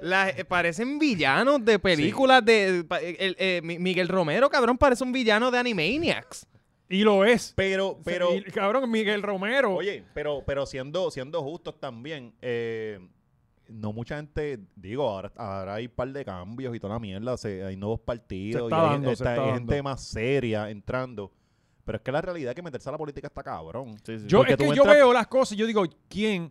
[0.00, 2.84] la- eh, parecen villanos de películas de...
[2.86, 6.46] pa- el- eh, Mi- Miguel Romero, cabrón, parece un villano de Animaniacs.
[6.88, 7.52] Y lo es.
[7.56, 8.32] Pero, pero.
[8.32, 9.74] Y, cabrón, Miguel Romero.
[9.74, 13.00] Oye, pero, pero siendo, siendo justos también, eh,
[13.68, 17.36] no mucha gente, digo, ahora, ahora hay un par de cambios y toda la mierda,
[17.36, 19.72] se- hay nuevos partidos, Se está y hay, dando, se está- está hay dando.
[19.72, 21.32] gente más seria entrando.
[21.84, 23.96] Pero es que la realidad es que meterse a la política está cabrón.
[24.26, 26.50] yo, porque es que yo veo las cosas y yo digo, ¿quién,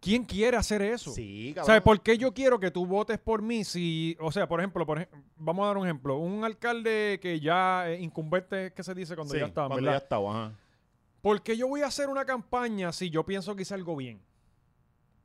[0.00, 1.10] ¿quién quiere hacer eso?
[1.12, 1.66] Sí, cabrón.
[1.66, 3.64] ¿Sabes por qué yo quiero que tú votes por mí?
[3.64, 6.16] Si, o sea, por ejemplo, por vamos a dar un ejemplo.
[6.18, 9.62] Un alcalde que ya eh, incumbente, ¿qué se dice cuando Sí, ya está?
[9.62, 9.92] cuando ¿verdad?
[9.92, 10.58] ya estaba, ajá.
[11.20, 14.20] ¿Por qué yo voy a hacer una campaña si yo pienso que hice algo bien?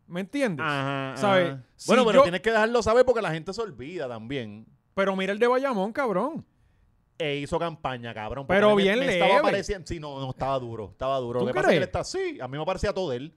[0.08, 0.66] ¿Me entiendes?
[0.68, 1.50] Ajá, ¿Sabes?
[1.50, 1.64] ajá.
[1.76, 4.66] Si Bueno, pero yo- tienes que dejarlo saber porque la gente se olvida también.
[4.96, 6.46] Pero mira el de Bayamón, cabrón.
[7.20, 8.46] E hizo campaña, cabrón.
[8.48, 10.90] Pero me- bien me estaba pareciendo- Sí, no, no, estaba duro.
[10.92, 11.40] Estaba duro.
[11.40, 12.40] Lo ¿Tú que pasa es que él está así.
[12.40, 13.34] A mí me parecía todo él.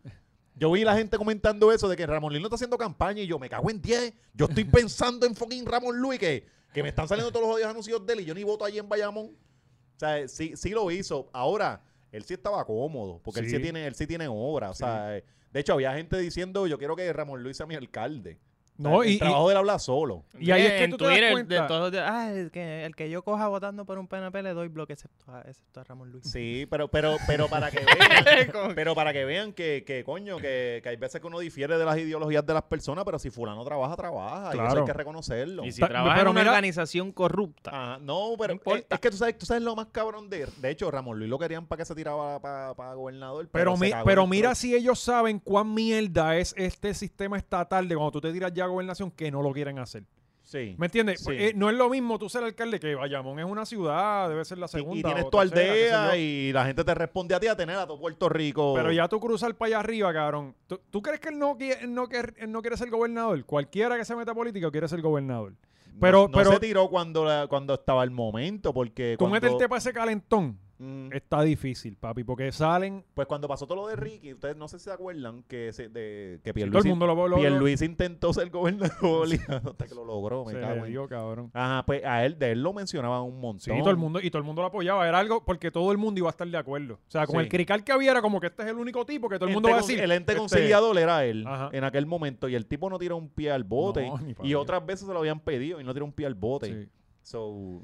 [0.55, 3.27] Yo vi la gente comentando eso de que Ramón Luis no está haciendo campaña y
[3.27, 4.13] yo me cago en 10.
[4.35, 7.69] Yo estoy pensando en fucking Ramón Luis que, que me están saliendo todos los odios
[7.71, 9.27] anuncios de él y yo ni voto allí en Bayamón.
[9.27, 11.31] O sea, sí, sí lo hizo.
[11.33, 13.57] Ahora, él sí estaba cómodo porque él Sí.
[13.57, 14.69] sí tiene, él sí tiene obra.
[14.71, 17.75] O sea, eh, de hecho, había gente diciendo, yo quiero que Ramón Luis sea mi
[17.75, 18.39] alcalde.
[18.83, 20.25] No, el y, y- trabajo de él habla solo.
[20.39, 21.63] Y ahí es que en tú te das Twitter, cuenta.
[21.63, 24.55] de todos, de- ah, el que, el que yo coja votando por un PNP le
[24.55, 26.25] doy bloque excepto a, excepto a Ramón Luis.
[26.31, 30.81] Sí, pero, pero, pero para que vean, pero para que vean que, que coño, que,
[30.83, 33.65] que hay veces que uno difiere de las ideologías de las personas, pero si fulano
[33.65, 34.47] trabaja, trabaja.
[34.47, 34.81] Y eso Claro.
[34.81, 35.65] hay que reconocerlo.
[35.65, 37.71] Y si Ta- trabaja pero en una mira- organización corrupta.
[37.71, 40.47] Ajá, no, pero No es, es que tú sabes, tú sabes lo más cabrón de
[40.57, 43.49] De hecho, Ramón Luis lo querían para que se tiraba para gobernador.
[43.53, 47.95] Pero, mi- pero el mira si ellos saben cuán mierda es este sistema estatal de
[47.95, 50.05] cuando tú te tiras ya gobernación que no lo quieren hacer.
[50.43, 50.75] Sí.
[50.79, 51.21] ¿Me entiendes?
[51.21, 51.31] Sí.
[51.33, 54.59] Eh, no es lo mismo tú ser alcalde que Bayamón es una ciudad, debe ser
[54.59, 54.99] la segunda.
[54.99, 58.01] y tienes tu aldea y la gente te responde a ti a tener a todo
[58.01, 58.73] Puerto Rico.
[58.75, 60.57] Pero ya tú cruzar para allá arriba, cabrón.
[60.67, 63.45] ¿Tú, tú crees que él no, quiere, él no, quiere, él no quiere ser gobernador?
[63.45, 65.53] Cualquiera que se meta a política quiere ser gobernador.
[65.53, 69.35] No- pero- no, pero- se tiró cuando, la- cuando estaba el momento, porque Tú cuando,
[69.35, 70.59] meterte para ese calentón.
[70.83, 73.05] Mm, Está difícil, papi, porque salen...
[73.13, 75.91] pues cuando pasó todo lo de Ricky, ustedes no sé si se acuerdan que, se,
[75.91, 79.95] de, que todo el Pierluisi, mundo lo, lo, Pierluisi intentó ser gobernador y hasta que
[79.95, 81.51] lo logró, me se cago dio, cabrón.
[81.53, 83.61] Ajá, pues a él, de él lo mencionaban un montón.
[83.61, 85.07] Sí, todo el mundo, y todo el mundo lo apoyaba.
[85.07, 86.95] Era algo porque todo el mundo iba a estar de acuerdo.
[86.95, 87.43] O sea, con Sí.
[87.43, 89.55] el crical que había era como que este es el único tipo que todo el
[89.55, 90.03] mundo Ente va a con- decir.
[90.03, 91.69] El ente este, conciliador era él Ajá.
[91.73, 94.87] en aquel momento y el tipo no tiró un pie al bote No, y otras
[94.87, 96.67] veces se lo habían pedido y no tiró un pie al bote.
[96.85, 96.89] sí.
[97.23, 97.83] So,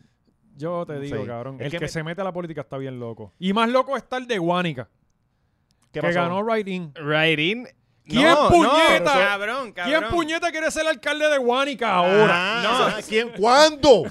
[0.56, 1.26] Yo te digo, Sí.
[1.26, 1.56] cabrón.
[1.60, 3.32] Es el que que, me- se mete a la política está bien loco.
[3.38, 4.88] Y más loco está el de Guánica,
[5.92, 6.14] ¿qué que pasó?
[6.20, 6.92] ganó Right In.
[6.94, 7.68] Right in.
[8.08, 8.98] ¿Quién No, puñeta?
[9.00, 9.98] no, cabrón, cabrón.
[10.00, 12.28] ¿Quién puñeta quiere ser alcalde de Guánica ahora?
[12.32, 13.30] Ah, ¿Quién?
[13.36, 14.04] ¿Cuándo?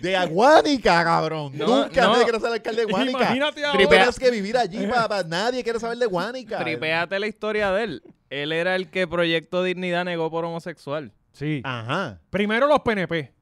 [0.00, 1.52] De Aguánica, cabrón.
[1.54, 2.12] No, Nunca no.
[2.12, 3.18] nadie quiere ser alcalde de Guánica.
[3.20, 4.10] Imagínate ahora.
[4.18, 5.22] Que vivir allí, papá.
[5.24, 6.58] Nadie quiere saber de Guánica.
[6.60, 8.02] Tripéate la historia de él.
[8.30, 11.12] Él era el que Proyecto Dignidad negó por homosexual.
[11.32, 11.60] Sí.
[11.64, 12.20] Ajá.
[12.30, 13.32] Primero los PNP.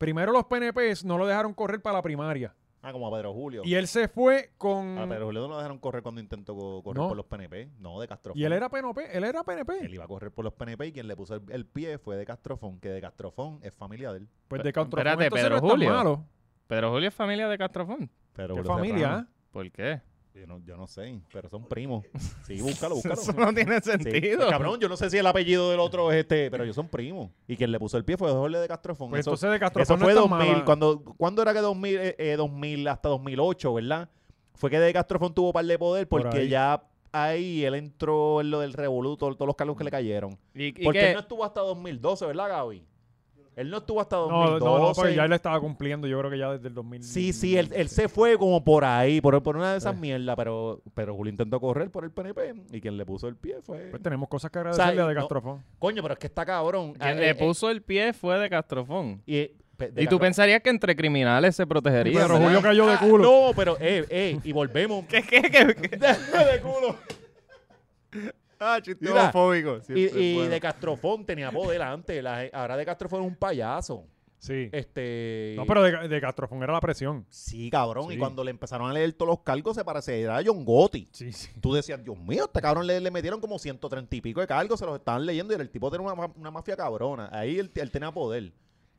[0.00, 2.54] Primero los PNP no lo dejaron correr para la primaria.
[2.80, 3.60] Ah, como a Pedro Julio.
[3.66, 4.96] Y él se fue con...
[4.96, 7.08] A Pedro Julio no lo dejaron correr cuando intentó co- correr No.
[7.08, 7.68] por los PNP.
[7.78, 8.40] No, de Castrofón.
[8.40, 9.14] Y él era PNP.
[9.14, 9.80] Él era PNP.
[9.84, 12.16] Él iba a correr por los PNP y quien le puso el, el pie fue
[12.16, 14.28] de Castrofón, que de Castrofón es familia de él.
[14.48, 15.90] Pues de Castro Espérate, entonces Pedro no es tan Julio.
[15.90, 16.24] malo.
[16.66, 18.10] Pero Julio es familia de Castrofón.
[18.32, 18.96] Pero ¿Qué familia?
[19.08, 19.28] Serrano.
[19.50, 20.00] ¿Por qué?
[20.34, 22.04] Yo no, yo no sé, pero son primos.
[22.46, 23.14] Sí, búscalo, búscalo.
[23.14, 23.90] Eso no tiene Sí.
[23.90, 24.38] sentido.
[24.38, 26.88] Pues, cabrón, yo no sé si el apellido del otro es este, pero ellos son
[26.88, 27.30] primos.
[27.46, 29.10] Y quien le puso el pie fue Jorge de Castrofón.
[29.10, 30.64] Pues Eso- entonces de Castro Eso no fue tan 2000, mala.
[30.64, 34.08] cuando, ¿cuándo era que 2000, eh, eh, 2000 hasta 2008, verdad?
[34.54, 36.48] Fue que de Castrofón tuvo par de poder Por porque ahí.
[36.48, 40.38] ya ahí él entró en lo del revoluto, todos los cargos que le cayeron.
[40.54, 41.08] ¿Y, y Porque qué?
[41.08, 42.84] él no estuvo hasta 2012, ¿verdad, Gaby?
[43.56, 44.64] Él no estuvo hasta No, 2012.
[44.64, 47.02] no, no, porque ya él estaba cumpliendo, yo creo que ya desde el 2000.
[47.02, 50.00] Sí, sí, él, él se fue como por ahí, por, por una de esas Sí.
[50.00, 53.56] mierdas, pero, pero Julio intentó correr por el PNP y quien le puso el pie
[53.62, 53.88] fue...
[53.90, 55.62] Pues tenemos cosas que sea, agradecerle a de no- Castrofón.
[55.78, 56.94] Coño, pero es que está cabrón.
[56.94, 59.20] Quien Ah, le eh, puso el pie fue de Castrofón.
[59.26, 62.20] eh, y, pe- de Y tú pensarías que entre criminales se protegería.
[62.22, 62.38] Pero.
[62.38, 63.22] Julio cayó de Ah, culo.
[63.48, 65.04] No, pero, eh, eh, y volvemos.
[65.08, 65.74] ¿Qué, qué, qué?
[65.74, 65.96] qué?
[65.98, 66.96] de culo.
[68.60, 69.78] Ah, chiste Mira, homofóbico.
[69.78, 70.50] Y, Siempre y bueno.
[70.50, 72.22] de Castrofón tenía poder antes.
[72.22, 74.04] la- ahora de Castrofón es un payaso.
[74.38, 74.70] Sí.
[74.72, 75.52] Este.
[75.56, 77.26] No, pero de, de Castrofón era la presión.
[77.28, 78.08] Sí, cabrón.
[78.08, 78.14] Sí.
[78.14, 81.08] Y cuando le empezaron a leer todos los cargos, se parecía a John Gotti.
[81.12, 81.50] Sí, sí.
[81.60, 84.78] Tú decías, Dios mío, este cabrón le, le metieron como 130 y pico de cargos,
[84.80, 87.28] se los estaban leyendo y el tipo tenía una, una mafia cabrona.
[87.32, 88.52] Ahí él, él tenía poder.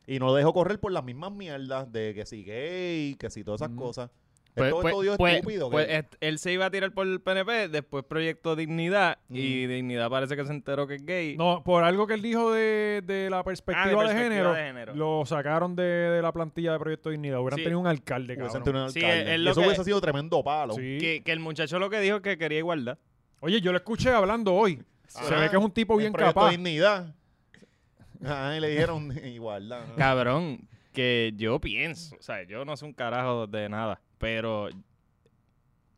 [0.05, 3.43] Y no lo dejó correr por las mismas mierdas de que si gay, que si
[3.43, 3.77] todas esas Mm.
[3.77, 4.09] cosas.
[4.53, 5.69] Pues, Esto pues- es todo pues- estúpido.
[5.69, 10.09] pues, est- él se iba a tirar por el PNP, después Proyecto Dignidad, y Dignidad
[10.09, 11.37] parece que se enteró que es gay.
[11.37, 14.53] No, por algo que él dijo de, de la perspectiva, Ah, de de, perspectiva género,
[14.53, 14.95] de género.
[14.95, 17.39] lo sacaron de, de la plantilla de Proyecto Dignidad.
[17.39, 17.63] Hubieran Sí.
[17.63, 18.63] tenido un alcalde, cabrón.
[18.63, 19.37] tenido un alcalde.
[19.37, 20.73] lo eso que- hubiese sido tremendo palo.
[20.73, 20.97] Sí.
[20.99, 22.97] Que, que el muchacho lo que dijo es que quería igualdad.
[23.39, 24.83] Oye, yo lo escuché hablando hoy.
[25.07, 26.51] Se Ah, ve que es un tipo bien proyecto capaz.
[26.51, 27.15] dignidad.
[28.23, 29.85] Ah, y le dijeron igualdad.
[29.87, 29.95] ¿no?
[29.95, 34.69] Cabrón, que yo pienso, o sea, yo no sé un carajo de nada, pero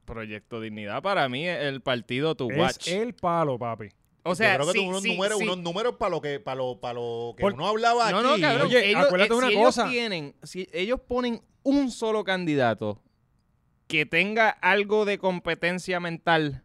[0.06, 2.88] Proyecto Dignidad para mí es el partido to watch.
[2.88, 3.90] Es el palo, papi.
[4.24, 5.44] O sea, Yo creo que sí, tuvo unos sí, números, sí.
[5.44, 8.42] unos números para lo que, para lo, para lo que Por- uno hablaba No, aquí.
[8.42, 8.68] no, cabrón.
[8.68, 9.82] Oye, ellos, acuérdate eh, una si cosa.
[9.84, 13.02] Ellos tienen, si ellos ponen un solo candidato
[13.88, 16.64] que tenga algo de competencia mental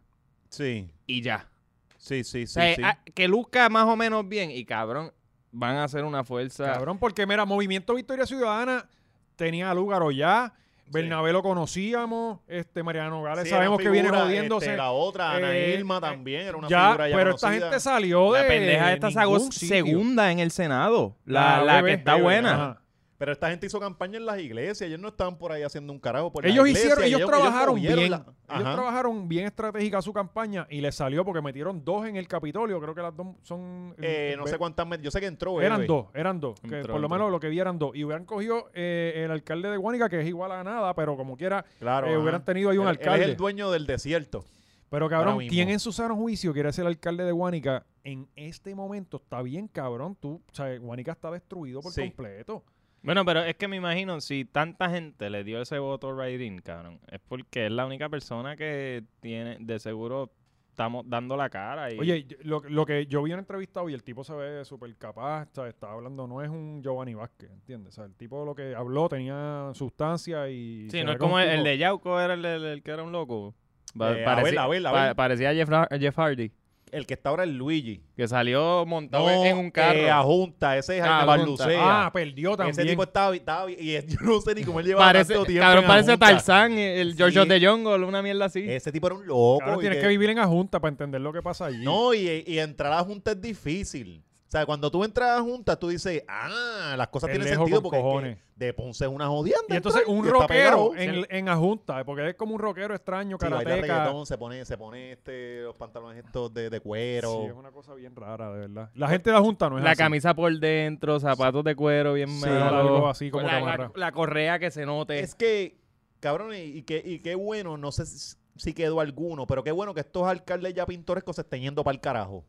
[0.49, 1.49] Sí, y ya.
[1.97, 2.53] sí, sí, O sí.
[2.53, 2.81] sea, sí.
[2.83, 5.11] a- que luzca más o menos bien y cabrón,
[5.51, 6.65] van a hacer una fuerza.
[6.73, 8.89] Cabrón, porque mira, Movimiento Victoria Ciudadana
[9.35, 10.53] tenía a Lúgaro ya.
[10.91, 12.39] Bernabé lo conocíamos.
[12.47, 14.65] Este Mariano Nogales Sí, sabemos que viene figuras, jodiéndose.
[14.67, 17.51] este, la otra, Ana Eh, Irma eh, también, era una ya, figura ya pero esta
[17.51, 19.09] gente salió de la pendeja esta
[19.51, 19.67] sitio.
[19.67, 21.15] segunda en el Senado.
[21.25, 22.53] La, la bebé, que está bebé, buena.
[22.53, 22.81] ajá.
[23.19, 24.81] Pero esta gente hizo campaña en las iglesias.
[24.87, 27.75] Ellos no estaban por ahí haciendo un carajo por las Ellos iglesias, hicieron, ellos, trabajaron
[27.75, 28.09] bien.
[28.11, 32.29] la- Ellos trabajaron bien estratégica su campaña y les salió porque metieron dos en el
[32.29, 32.79] Capitolio.
[32.79, 33.93] Creo que las dos son.
[33.99, 34.87] Eh, no sé cuántas...
[34.87, 36.57] met- Yo sé que entró Eran dos, eran dos.
[36.61, 37.93] que Entró, por lo menos lo que vi eran dos.
[37.93, 41.35] Y hubieran cogido eh, el alcalde de Guánica, que es igual a nada, pero como
[41.35, 43.25] quiera, Claro, eh, hubieran tenido ahí un Él- él alcalde.
[43.25, 44.45] es el dueño del desierto.
[44.89, 45.39] Pero cabrón.
[45.49, 49.17] ¿quién en su sano juicio quiere ser alcalde de Guánica en este momento?
[49.17, 50.15] Está bien, cabrón.
[50.19, 52.01] Tú, o sea, Guánica está destruido por Sí.
[52.03, 52.63] completo.
[53.01, 56.99] Bueno, pero es que me imagino, si tanta gente le dio ese voto write-in, cabrón,
[57.11, 60.31] es porque es la única persona que tiene, de seguro,
[60.71, 61.93] estamos dando la cara.
[61.93, 64.95] Y, Oye, lo, lo que yo vi en entrevistado y el tipo se ve súper
[64.97, 67.93] capaz, sea, estaba hablando, no es un Giovanni Vázquez, ¿entiendes?
[67.93, 70.89] O sea, el tipo lo que habló tenía sustancia y...
[70.91, 73.55] sí, no es como el, de Yauco, era el, el- el que era un loco.
[73.95, 76.51] Eh, parecía, pa- parecía Jeff, Jeff Hardy,
[76.91, 78.01] El que está ahora es Luigi.
[78.15, 79.97] que salió montado No, en un carro.
[79.99, 81.23] eh, a Junta, ese es Ah.
[81.25, 82.05] Barlucea.
[82.05, 82.77] Ah, perdió también.
[82.79, 85.45] Ese tipo estaba, estaba y es- yo no sé ni cómo él lleva parece, tanto
[85.47, 86.17] tiempo cabrón, en parece.
[86.17, 87.47] Tarzán, el George Sí.
[87.47, 88.63] the Jungle, una mierda así.
[88.69, 89.59] Ese tipo era un loco.
[89.63, 90.07] Claro, tienes que...
[90.07, 91.83] vivir en Ajunta para entender lo que pasa allí.
[91.83, 94.23] No, y, y entrar a Junta es difícil.
[94.49, 97.83] O sea, cuando tú entras a Junta, tú dices, ah, las cosas Es tienen sentido
[97.83, 98.37] porque es que cojones.
[98.55, 99.63] de Ponce es una jodienda.
[99.69, 103.45] Y entonces un y rockero en, en Ajunta, porque es como un rockero extraño, Sí,
[103.45, 103.75] karateca.
[103.75, 107.41] reggaetón, se pone, se pone este, los pantalones estos de, de cuero.
[107.43, 108.89] Sí, es una cosa bien rara, de verdad.
[108.95, 109.99] La gente de la Junta no es la así.
[109.99, 114.11] camisa por dentro, zapatos de cuero bien Sí, malo, algo así como la, la- la
[114.11, 115.19] correa que se note.
[115.19, 115.77] Es que,
[116.19, 119.71] cabrón, y, y que, y qué bueno, no sé si, si quedó alguno, pero qué
[119.71, 122.43] bueno que estos alcaldes ya pintorescos se estén yendo para el carajo.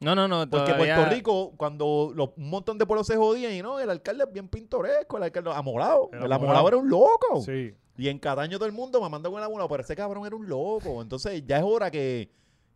[0.00, 0.48] No, no, no.
[0.48, 3.88] Porque todavía- Puerto Rico, cuando los- un montón de pueblos se jodían, y no, el
[3.90, 6.10] alcalde es bien pintoresco, el alcalde amolado.
[6.12, 6.44] El El amolado.
[6.44, 7.40] amolado era un loco.
[7.44, 7.74] Sí.
[7.98, 10.46] Y en Cataño todo el mundo mamando con el amolado, pero ese cabrón era un
[10.48, 11.00] loco.
[11.00, 12.30] Entonces ya es hora que,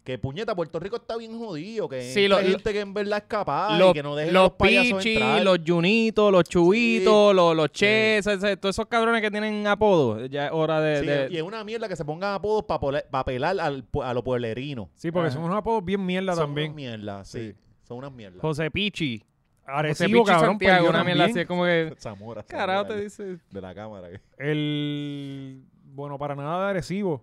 [0.04, 3.18] que puñeta, Puerto Rico está bien jodido, que Sí, hay lo- gente que en verdad
[3.18, 5.42] es capaz los, y que no dejen los los payasos pichis, entrar.
[5.44, 10.24] los junitos, los chubitos, los, los ches, ese- todos esos cabrones que tienen apodo.
[10.26, 11.00] Ya es hora de.
[11.00, 14.14] Sí, de- y es una mierda que se pongan apodos para apelar al, pu- a
[14.14, 14.88] los pueblerinos.
[14.96, 15.34] Sí, porque Ajá.
[15.36, 16.68] son unos apodos bien mierda Son también.
[16.72, 17.50] unas mierdas, sí.
[17.50, 17.56] Sí.
[17.82, 18.40] Son unas mierdas.
[18.40, 19.18] José Pichi.
[19.18, 19.26] José
[19.78, 21.40] Arecibo, Pichi cabrón, Santiago, perdió una mierda así.
[21.40, 21.94] Es como que.
[22.00, 22.42] Zamora.
[22.42, 23.36] Carajo, te dice.
[23.50, 24.08] De la cámara.
[24.38, 25.62] El...
[25.92, 27.22] Bueno, para nada de Arecibo.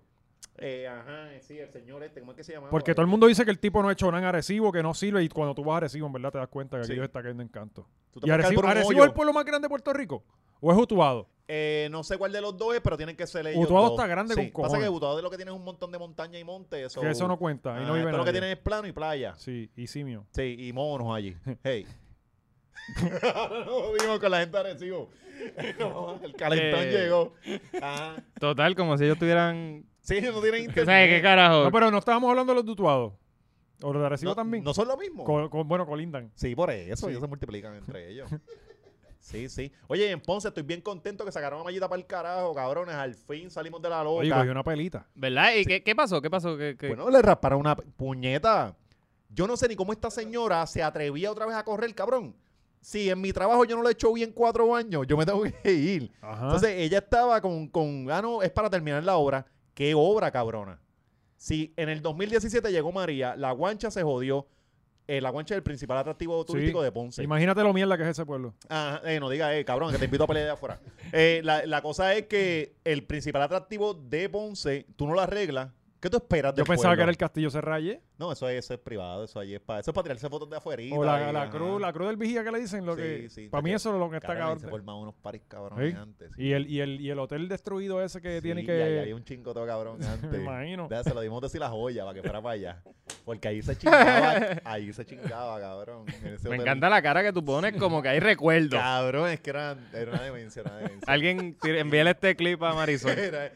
[0.60, 2.70] Eh, ajá, sí, el señor este, ¿cómo es que se llama?
[2.70, 4.82] Porque todo el mundo dice que el tipo no ha hecho nada en Arecibo, que
[4.82, 6.92] no sirve, y cuando tú vas a Arecibo, en verdad te das cuenta que Sí.
[6.94, 7.88] aquello está cayendo en canto.
[8.24, 10.24] ¿Y Arecibo, Arecibo es el pueblo más grande de Puerto Rico?
[10.60, 11.30] ¿O es Utuado?
[11.48, 13.94] Eh, no sé cuál de los dos es, pero tienen que ser ellos Utuado dos.
[13.94, 14.50] está grande sí.
[14.52, 14.90] con Pasa que.
[14.90, 16.84] Utuado de lo que tiene es un montón de montaña y monte.
[16.84, 18.40] Eso, Que eso no cuenta, ahí no Ah, vive todo lo que nadie.
[18.42, 19.36] tiene es plano y playa.
[19.38, 20.26] Sí, y simio.
[20.32, 21.38] Sí, y monos allí.
[21.64, 21.86] Hey.
[23.66, 25.10] no vimos con la gente Arecibo.
[25.80, 26.92] No, el calentón Eh.
[26.92, 27.36] llegó.
[27.80, 28.16] Ajá.
[28.40, 29.86] Total, como si ellos tuvieran.
[30.08, 30.86] Sí, no tienen ¿Qué internet.
[30.86, 31.64] sabes qué carajo?
[31.66, 33.18] No, pero no estábamos hablando de los de Utuado.
[33.82, 34.64] O los de Arecibo No- también.
[34.64, 35.24] ¿No son lo mismo?
[35.24, 36.32] Co- co- bueno, colindan.
[36.36, 37.12] Sí, por eso, Sí.
[37.12, 38.30] ellos se multiplican entre ellos.
[39.20, 39.74] Sí, sí.
[39.88, 42.96] Oye, en Ponce estoy bien contento que sacaron a Mallita para el carajo, cabrones.
[42.96, 44.22] Al fin salimos de la loca.
[44.22, 45.06] Oye, cogió una pelita.
[45.16, 45.54] ¿Verdad?
[45.54, 46.22] ¿Y qué, qué pasó?
[46.22, 46.56] ¿Qué pasó?
[46.58, 48.74] ¿Qué, qué- Bueno, le rasparon una puñeta.
[49.30, 52.38] Yo no sé ni cómo esta señora se atrevía otra vez a correr, cabrón.
[52.80, 55.44] Si en mi trabajo yo no lo he hecho bien cuatro años, yo me tengo
[55.44, 56.10] que ir.
[56.22, 56.46] Ajá.
[56.46, 59.46] Entonces ella estaba con, con, ah, no, es para terminar la obra.
[59.78, 60.80] ¿Qué obra, cabrona?
[61.36, 64.48] Si en el 2017 llegó María, la guancha se jodió.
[65.08, 66.48] Eh, la guancha es el principal atractivo Sí.
[66.48, 67.22] turístico de Ponce.
[67.22, 68.56] Imagínate lo mierda que es ese pueblo.
[68.70, 70.80] Ajá, eh, no diga, eh, cabrón, que te invito a pelear de afuera.
[71.14, 75.70] Eh, la, la cosa es que el principal atractivo de Ponce, tú no lo arreglas.
[76.00, 78.02] ¿Qué tú esperas Yo del pensaba que era el Castillo Serralle.
[78.20, 80.50] No, eso es, eso es privado, eso ahí es para, eso es para tirarse fotos
[80.50, 80.82] de afuera.
[80.92, 82.84] O la, la cruz, la cruz del vigía que le dicen.
[82.86, 85.16] Lo Sí, que, sí, para mí eso es lo que está Cabrón, se formaban unos
[85.16, 86.00] paris cabrones Sí.
[86.00, 86.32] antes.
[86.36, 86.44] sí.
[86.44, 89.00] Y el, y, el, y el hotel destruido ese que Sí, tiene y ahí que...
[89.02, 90.30] había un chingo todo cabrón antes.
[90.32, 90.88] Me imagino.
[90.90, 92.82] Ya, se lo dimos decir la joya para que fuera para allá.
[93.24, 96.06] Porque ahí se chingaba, ahí se chingaba, cabrón.
[96.24, 96.62] en ese Me hotel.
[96.62, 98.80] encanta la cara que tú pones, como que hay recuerdos.
[98.80, 101.14] Cabrón, es que era, era una demencia, una demencia.
[101.14, 103.12] Alguien envíale este clip a Marisol.
[103.18, 103.54] Era- era-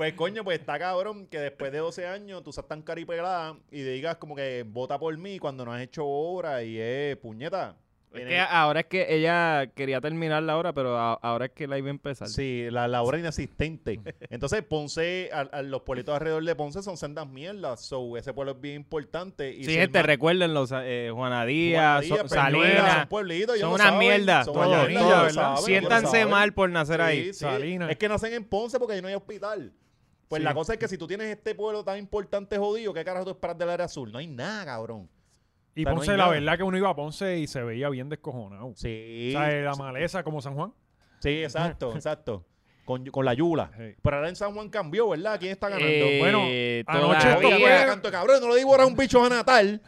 [0.00, 3.82] pues coño, pues está cabrón que después de 12 años tú seas tan caripelada y
[3.82, 7.76] digas como que vota por mí cuando no has hecho obra y es puñeta.
[8.14, 11.66] Es que ahora es que ella quería terminar la hora, pero a- ahora es que
[11.68, 12.28] la iba a empezar.
[12.28, 14.00] Sí, la, la obra inexistente.
[14.30, 17.82] Entonces, Ponce, a- a los pueblitos alrededor de Ponce son sendas mierdas.
[17.84, 19.52] So, ese pueblo es bien importante.
[19.52, 20.66] Y Sí, si gente, recuérdenlo.
[20.66, 23.08] sa- Eh, Juana Díaz, Juana So- Salinas.
[24.46, 27.26] son Son saben, ellos Siéntanse mal por nacer ahí.
[27.34, 27.40] Sí.
[27.40, 27.90] Salinas.
[27.90, 29.72] Es que nacen en Ponce porque ahí no hay hospital.
[30.30, 30.44] Pues Sí.
[30.44, 33.30] la cosa es que si tú tienes este pueblo tan importante jodido, ¿qué carajo tú
[33.32, 34.12] esperas del área azul?
[34.12, 35.10] No hay nada, cabrón.
[35.74, 36.30] Y O sea, Ponce, la nada.
[36.30, 38.72] verdad que uno iba a Ponce y se veía bien descojonado.
[38.76, 39.34] Sí.
[39.34, 40.72] O sea, la maleza como San Juan.
[41.18, 42.46] Sí, exacto, exacto.
[42.84, 43.72] Con, con la Yula.
[43.76, 43.94] Sí.
[44.00, 45.36] Pero ahora en San Juan cambió, ¿verdad?
[45.40, 45.88] ¿Quién está ganando?
[45.92, 46.38] Eh, Bueno,
[46.86, 49.82] anoche esto fue- canto de cabrón, no le digo ahora a un bicho a Natal.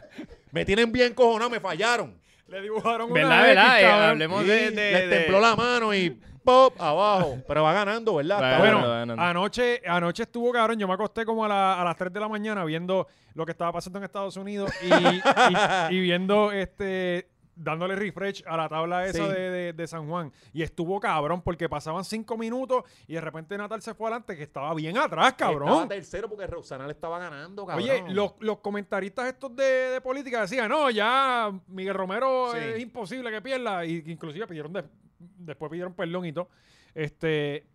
[0.51, 2.21] Me tienen bien cojonado, me fallaron.
[2.47, 3.81] Le dibujaron una ¿Verdad, X, verdad?
[3.81, 4.71] Eh, hablemos Sí, de...
[4.71, 7.37] de- les de- tembló la mano y pop abajo.
[7.47, 8.59] Pero va ganando, ¿verdad?
[8.59, 10.77] Bueno, anoche, anoche estuvo cabrón.
[10.79, 13.51] Yo me acosté como a, la- a las 3 de la mañana viendo lo que
[13.51, 15.21] estaba pasando en Estados Unidos y, y-
[15.97, 19.31] y viendo este dándole refresh a la tabla esa Sí.
[19.31, 20.31] de, de- de San Juan.
[20.53, 24.41] Y estuvo cabrón porque pasaban cinco minutos y de repente Natal se fue adelante, que
[24.41, 25.87] estaba bien atrás, Estaba cabrón.
[25.87, 27.87] tercero porque Roxana le estaba ganando, cabrón.
[27.87, 32.57] Oye, los, los comentaristas estos de, de política decían, no, ya Miguel Romero Sí.
[32.59, 33.85] es imposible que pierda.
[33.85, 34.85] Y inclusive pidieron de-
[35.37, 36.49] después pidieron perdón y todo.
[36.93, 37.65] Este.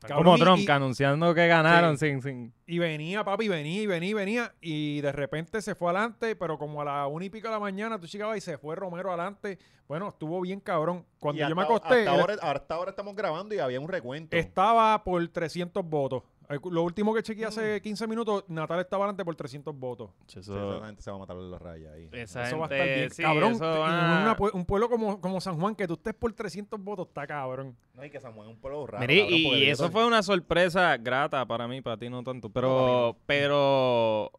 [0.00, 2.08] cabrón, Como Trump, y- que anunciando que ganaron Sí.
[2.08, 2.54] sin, sin...
[2.66, 4.54] Y venía, papi, venía y venía y venía.
[4.60, 7.60] Y de repente se fue adelante, pero como a la una y pico de la
[7.60, 9.58] mañana, tú llegabas y se fue Romero adelante.
[9.86, 11.06] Bueno, estuvo bien cabrón.
[11.20, 13.88] Cuando Y yo me acosté, Hasta él ahora, hasta ahora estamos grabando y había un
[13.88, 14.36] recuento.
[14.36, 16.24] estaba por 300 votos.
[16.70, 17.80] Lo último que chequeé hace Mm.
[17.82, 20.10] 15 minutos, Natal estaba adelante por 300 votos.
[20.26, 22.08] Sí, esa gente se va a matar en la raya ahí.
[22.12, 23.10] Esa Eso va a estar bien.
[23.10, 26.32] sí, cabrón, eso va- una un pueblo como, como San Juan, que tú estés por
[26.32, 27.76] 300 votos, está cabrón.
[27.94, 29.00] No, y que Samuel es un pueblo raro.
[29.06, 32.48] Mira, y- cabrón, eso fue una sorpresa grata para mí, para ti no tanto.
[32.48, 34.32] No, Pero, pero,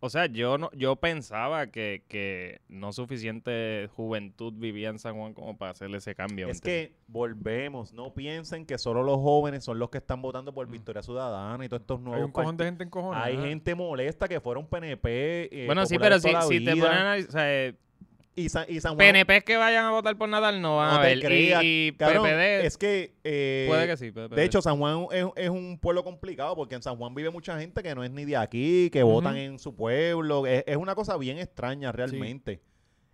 [0.00, 5.34] o sea, yo no, yo pensaba que, que no suficiente juventud vivía en San Juan
[5.34, 6.46] como para hacerle ese cambio.
[6.46, 10.52] ¿me Es que volvemos, no piensen que solo los jóvenes son los que están votando
[10.54, 13.22] por Victoria Ciudadana y todos estos nuevos Hay un cojón de gente en cojones.
[13.22, 15.48] Hay gente molesta que fueron PNP.
[15.50, 17.74] eh, bueno, sí, pero si, te ponen a analizar, o sea, eh,
[18.38, 21.00] Y San, y San Juan- PNP que vayan a votar por Natal no van no
[21.00, 21.18] a ver.
[21.18, 23.14] Y- creas, y, cabrón, PPD es que.
[23.24, 24.10] eh, puede que sí.
[24.12, 24.34] PPD.
[24.36, 27.58] De hecho, San Juan es, es un pueblo complicado porque en San Juan vive mucha
[27.58, 30.46] gente que no es ni de aquí, que votan en su pueblo.
[30.46, 32.60] Es, es una cosa bien extraña realmente.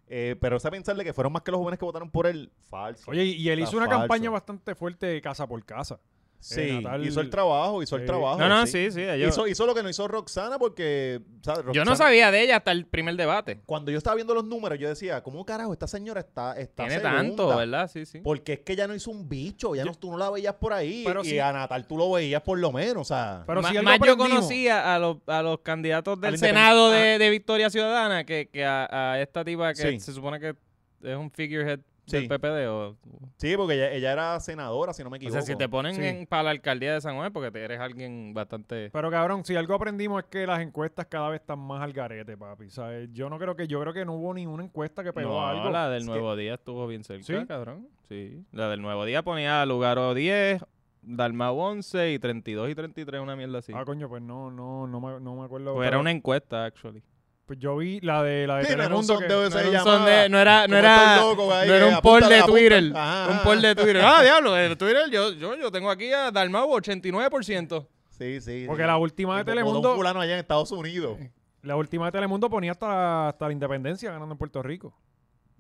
[0.07, 3.11] Eh, pero esa pensarle que fueron más que los jóvenes que votaron por él, falso.
[3.11, 4.01] Oye, y él hizo una falso.
[4.01, 5.99] campaña bastante fuerte casa por casa.
[6.45, 8.07] Sí, Natal- hizo el trabajo, hizo el Sí.
[8.07, 8.39] trabajo.
[8.39, 9.01] no, no, sí, sí.
[9.03, 11.21] ellos- Hizo, hizo lo que no hizo Roxana porque.
[11.43, 11.65] ¿sabes?
[11.73, 13.61] yo no sabía de ella hasta el primer debate.
[13.67, 17.01] Cuando yo estaba viendo los números, yo decía, ¿cómo carajo esta señora está, está Tiene
[17.01, 17.17] segunda?
[17.17, 17.91] tanto, ¿verdad?
[17.93, 18.21] Sí, sí.
[18.21, 20.73] Porque es que ya no hizo un bicho, ya no, tú no la veías por
[20.73, 21.03] ahí.
[21.07, 21.39] Pero y sí.
[21.39, 23.45] a Natal tú lo veías por lo menos, o sea.
[23.47, 27.71] Pero si más yo conocía a los, a los candidatos del Senado de, de Victoria
[27.71, 30.01] Ciudadana que, que a, a esta tipa que Sí.
[30.01, 30.55] se supone que
[31.03, 32.17] es un figurehead Sí.
[32.19, 32.67] del PPD.
[32.69, 32.97] O,
[33.37, 35.33] Sí, porque ella, ella era senadora, si no me o equivoco.
[35.35, 36.05] sea, si te ponen Sí.
[36.05, 38.91] en, para la alcaldía de San Juan porque te eres alguien bastante...
[38.91, 42.37] Pero cabrón, si algo aprendimos es que las encuestas cada vez están más al garete,
[42.37, 42.71] papi.
[42.71, 43.09] ¿sabes?
[43.13, 45.71] Yo no creo que, yo creo que no hubo ninguna encuesta que pegó No, algo.
[45.71, 47.47] la del Es que- Nuevo Día estuvo bien cerca, ¿Sí?
[47.47, 47.89] cabrón.
[48.09, 48.45] Sí.
[48.53, 50.63] La del Nuevo Día ponía Lugaro 10,
[51.03, 53.73] Dalmau 11 y 32 y 33, una mierda así.
[53.75, 55.75] Ah, coño, pues no, no, no me, no me acuerdo.
[55.75, 57.03] pues era una encuesta, actually.
[57.47, 59.83] Pues yo vi la de la de Sí, no era un Telemundo que no era
[59.83, 62.43] un no era, no era, locos ahí no era un poll de.
[62.43, 62.93] Twitter.
[62.97, 64.03] Ajá, Un poll de Twitter.
[64.03, 67.87] Ah, diablo, en Twitter yo, yo, yo tengo aquí a Dalmau 89%.
[68.09, 68.65] Sí, sí.
[68.67, 68.87] Porque sí.
[68.87, 71.19] la última de Y votó un Telemundo, fulano allá en Estados Unidos.
[71.63, 74.97] la última de Telemundo ponía hasta, hasta la independencia ganando en Puerto Rico.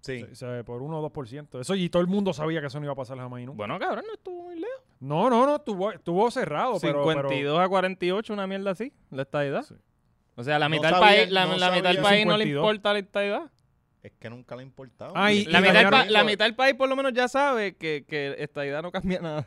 [0.01, 0.25] Sí.
[0.31, 1.61] O sea, por 1 o 2%.
[1.61, 3.57] Eso y todo el mundo sabía que eso no iba a pasar jamás y nunca.
[3.57, 4.83] Bueno, cabrón, no estuvo muy lejos.
[5.01, 9.23] No, no, no, estuvo, estuvo cerrado, pero, pero 52 a 48, una mierda así, la
[9.23, 9.63] estadidad.
[9.63, 9.75] Sí.
[10.37, 12.03] O sea, la mitad del sabía- país, la, no la mitad del sabía.
[12.11, 12.63] país no le 52.
[12.63, 13.51] importa la estadidad.
[14.03, 15.13] Es que nunca le ha importado.
[15.17, 17.27] Ah, y- La, y mitad del, pa- la mitad del país por lo menos ya
[17.29, 19.47] sabe que, que estadidad no cambia nada.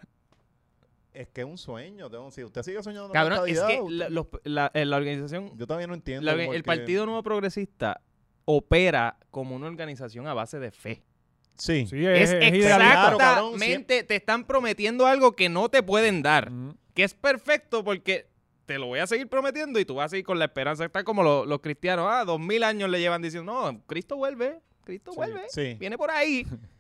[1.14, 2.10] Es que es un sueño.
[2.10, 4.86] tengo- si usted sigue soñando con Cabrón, es estadidad, que usted- la, los- la- eh,
[4.86, 6.24] la organización, Yo todavía no entiendo.
[6.26, 8.02] la- por el qué- Partido Nuevo Progresista
[8.46, 11.04] opera como una organización a base de fe.
[11.56, 11.88] Sí.
[11.88, 12.78] sí, Es, es, es idealista.
[12.78, 16.52] Claro, cabrón, exactamente, te están prometiendo algo que no te pueden dar.
[16.94, 18.28] Que es perfecto porque
[18.68, 20.86] te lo voy a seguir prometiendo y tú vas a seguir con la esperanza.
[20.86, 24.60] Está como lo- los cristianos, ah, dos mil años le llevan diciendo, no, Cristo vuelve,
[24.84, 25.74] Cristo Sí, vuelve, Sí.
[25.80, 26.46] viene por ahí.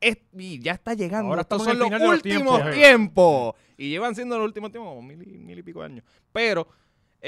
[0.00, 1.30] Es- y ya está llegando.
[1.30, 3.54] Ahora Estos son en los los últimos tiempos, tiempos.
[3.78, 6.04] Y llevan siendo los últimos tiempos mil y, mil y pico años.
[6.32, 6.68] Pero...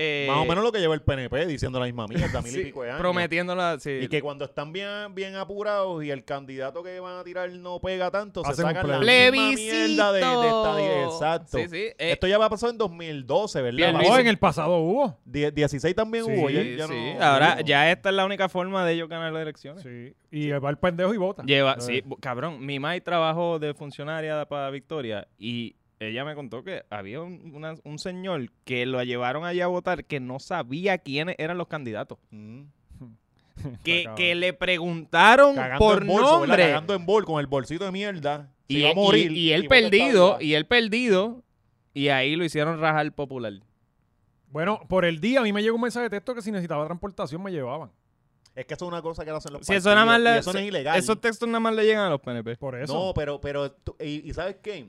[0.00, 2.60] eh, Más o menos lo que lleva el PNP diciendo la misma mierda, mil sí,
[2.60, 3.00] y pico de años.
[3.00, 3.90] prometiéndola, sí.
[4.02, 7.80] Y que cuando están bien, bien apurados y el candidato que van a tirar no
[7.80, 9.42] pega tanto, se Hacen sacan la plebiscito.
[9.74, 11.04] misma mierda de, de estadía.
[11.04, 11.58] Exacto.
[11.58, 11.76] Sí, sí.
[11.76, 13.92] eh, Esto ya va a pasar en 2012, ¿verdad?
[13.94, 15.18] Luis- en el pasado hubo.
[15.24, 16.50] Die- 16 también Sí, hubo.
[16.50, 16.94] Ya, sí, ya sí.
[17.18, 17.60] no- Ahora, no.
[17.62, 19.82] ya esta es la única forma de ellos ganar las elecciones.
[19.82, 20.14] Sí.
[20.30, 21.42] Y va el pendejo y vota.
[21.44, 26.84] Lleva, sí, cabrón, mi mai trabajó de funcionaria para Victoria y ella me contó que
[26.90, 31.34] había un, una- un señor que lo llevaron allá a votar que no sabía quiénes
[31.38, 32.18] eran los candidatos.
[32.30, 32.62] Mm.
[33.82, 36.46] Que, que le preguntaron Cagando por en bolso, ¿verdad?
[36.46, 36.62] nombre.
[36.68, 38.52] Cagando en bol con el bolsito de mierda.
[38.68, 39.32] Y, iba a y- morir.
[39.32, 41.42] y él perdido, y él perdido,
[41.92, 43.54] y ahí lo hicieron rajar popular.
[44.50, 46.84] Bueno, por el día a mí me llegó un mensaje de texto que si necesitaba
[46.86, 47.90] transportación me llevaban.
[48.54, 50.36] Es que eso es una cosa que lo hacen los Si eso nada más le-
[50.36, 50.96] y eso no es ilegal.
[50.98, 52.56] Esos textos nada más le llegan a los PNP.
[52.56, 52.92] Por eso.
[52.94, 54.88] No, pero, pero tú- y, y ¿sabes qué?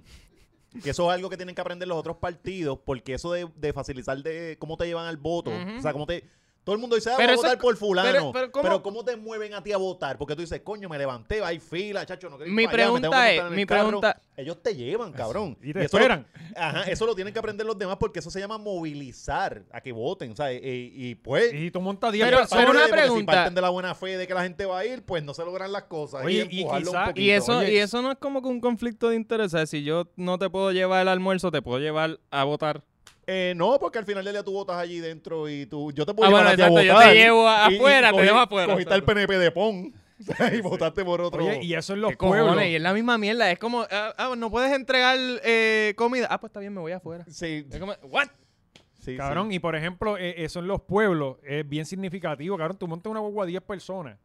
[0.84, 3.74] Que eso es algo que tienen que aprender los otros partidos, porque eso de, de
[3.74, 6.24] facilitar de cómo te llevan al voto, o sea, cómo te...
[6.70, 8.08] Todo el mundo dice, ah, Pero voy a votar por fulano.
[8.12, 8.84] pero- Pero, pero ¿cómo?
[8.84, 9.04] ¿cómo?
[9.04, 10.20] te mueven a ti a votar?
[10.20, 13.42] Porque tú dices, coño, me levanté, hay fila, chacho, no quiero Mi allá, pregunta es-
[13.42, 13.88] el mi carro".
[13.88, 15.58] pregunta- Ellos te llevan, cabrón.
[15.62, 16.28] Y te eso lo- esperan.
[16.56, 19.92] ajá, eso lo tienen que aprender los demás porque eso se llama movilizar a que
[19.92, 20.62] voten, ¿sabes?
[20.64, 21.54] Y, y pues...
[21.54, 22.66] Y tú montas 10 Pero- personas.
[22.66, 23.20] pero una pregunta.
[23.20, 25.34] Si parten de la buena fe de que la gente va a ir, pues no
[25.34, 26.24] se logran las cosas.
[26.26, 27.22] Oye, y, y un quizá- poquito.
[27.22, 29.70] Y eso, Oye, y eso no es como que un conflicto de intereses.
[29.70, 32.84] Si yo no te puedo llevar al almuerzo, te puedo llevar a votar.
[33.32, 36.14] Eh, no, porque al final del día tú votas allí dentro y tú, yo te
[36.14, 37.10] puedo Ah, llevar bueno, a exacto, yo votar.
[37.10, 39.06] te llevo a- Y- y afuera, te dejo afuera, Cogiste exacto.
[39.14, 39.94] PNP de PON
[40.54, 41.46] y votaste por otro.
[41.46, 42.48] Oye, y eso en los ¿Qué pueblos.
[42.50, 42.72] cojones?
[42.72, 43.52] Y es la misma mierda.
[43.52, 46.28] Es como, ah, ah, no puedes entregar eh, comida.
[46.30, 47.24] Ah, pues está bien, me voy afuera.
[47.30, 48.28] Sí, Es como, ¿what?
[49.00, 49.56] sí, Cabrón, sí.
[49.56, 52.58] y por ejemplo, eh, eso en los pueblos es bien significativo.
[52.58, 54.18] Cabrón, tú montas una guagua a 10 personas.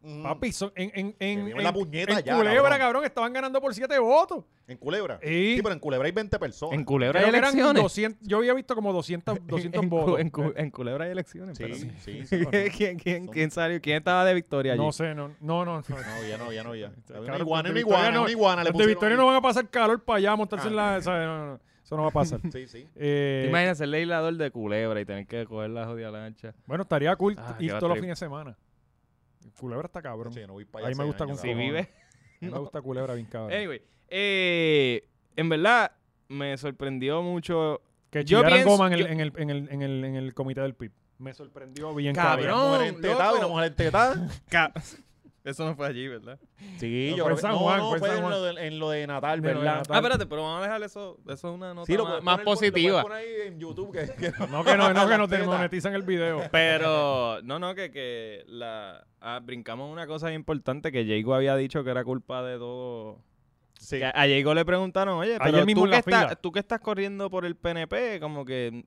[0.00, 0.22] Ujú.
[0.22, 2.78] Papi, son- en, en, en, viven la en- puñeta en ya, Culebra, cabrón.
[2.78, 3.04] cabrón.
[3.04, 4.44] estaban ganando por 7 votos.
[4.68, 5.18] En Culebra.
[5.22, 6.74] Y- Sí, pero en Culebra hay 20 personas.
[6.78, 7.82] En Culebra hay elecciones.
[7.82, 10.20] 200, yo había visto como 200, 200 en, Cu- votos.
[10.20, 11.58] en Cu- en Culebra hay elecciones.
[11.58, 12.46] Sí, pero- sí, sí.
[12.76, 13.80] ¿Quién, quién, quién salió?
[13.80, 14.80] ¿Quién estaba de victoria allí?
[14.82, 15.78] no sé, no, no, no.
[15.78, 15.82] no.
[15.88, 16.92] No, ya no, ya no, ya.
[17.08, 18.64] Una Cabrón, iguana, los de una iguana, Victoria no- una iguana.
[18.64, 19.18] Los de Victoria ahí.
[19.20, 20.70] no van a pasar calor para allá, montarse Ah.
[20.70, 21.02] en la...
[21.02, 21.26] ¿sabes?
[21.26, 21.60] No, no, no.
[21.82, 22.38] Eso no va a pasar.
[22.52, 22.86] Sí, sí.
[22.96, 26.54] Eh, ¿Te imaginas ser legislador de Culebra y tener que coger la jodida lancha?
[26.66, 28.56] bueno, estaría cool Ah, ir todos los fines de semana.
[29.58, 30.32] Culebra está cabrón.
[30.32, 31.80] Sí, no voy para Ahí allá me hace gusta años, con Si vive.
[31.80, 33.52] A mí me gusta Culebra bien cabrón.
[33.52, 35.92] Anyway, eh, en verdad
[36.28, 37.80] me sorprendió mucho.
[38.10, 40.34] que yo pienso- goma en el, yo- en, el, en, el, en, el, en el
[40.34, 40.92] comité del PIB.
[41.18, 42.46] Me sorprendió bien Cabrón.
[42.46, 42.60] cabrón.
[42.68, 44.28] Una mujer entetada una mujer entetada.
[45.44, 46.38] Eso no fue allí, ¿verdad?
[46.78, 48.16] Sí, No, yo fue creo en que- San no, Juan, no, fue en fue San
[48.18, 48.32] en Juan.
[48.34, 49.64] lo de, en lo de Natal, lo ¿verdad?
[49.76, 49.86] Natal.
[49.90, 51.18] Ah, espérate, pero vamos a dejar eso.
[51.26, 53.02] Eso es una nota Sí, lo más, más poner- lo positiva.
[53.02, 56.02] poner ahí en YouTube que, que No que no, no que no te monetizan el
[56.02, 56.42] video.
[56.52, 61.82] Pero, no, no, que, que la, ah, brincamos una cosa importante que Jago había dicho
[61.84, 63.18] que era culpa de todo.
[63.78, 63.98] Sí.
[63.98, 66.80] Que a Jago le preguntaron, oye, Ayer pero mismo tú que, estás, tú que estás
[66.80, 68.84] corriendo por el PNP, como que,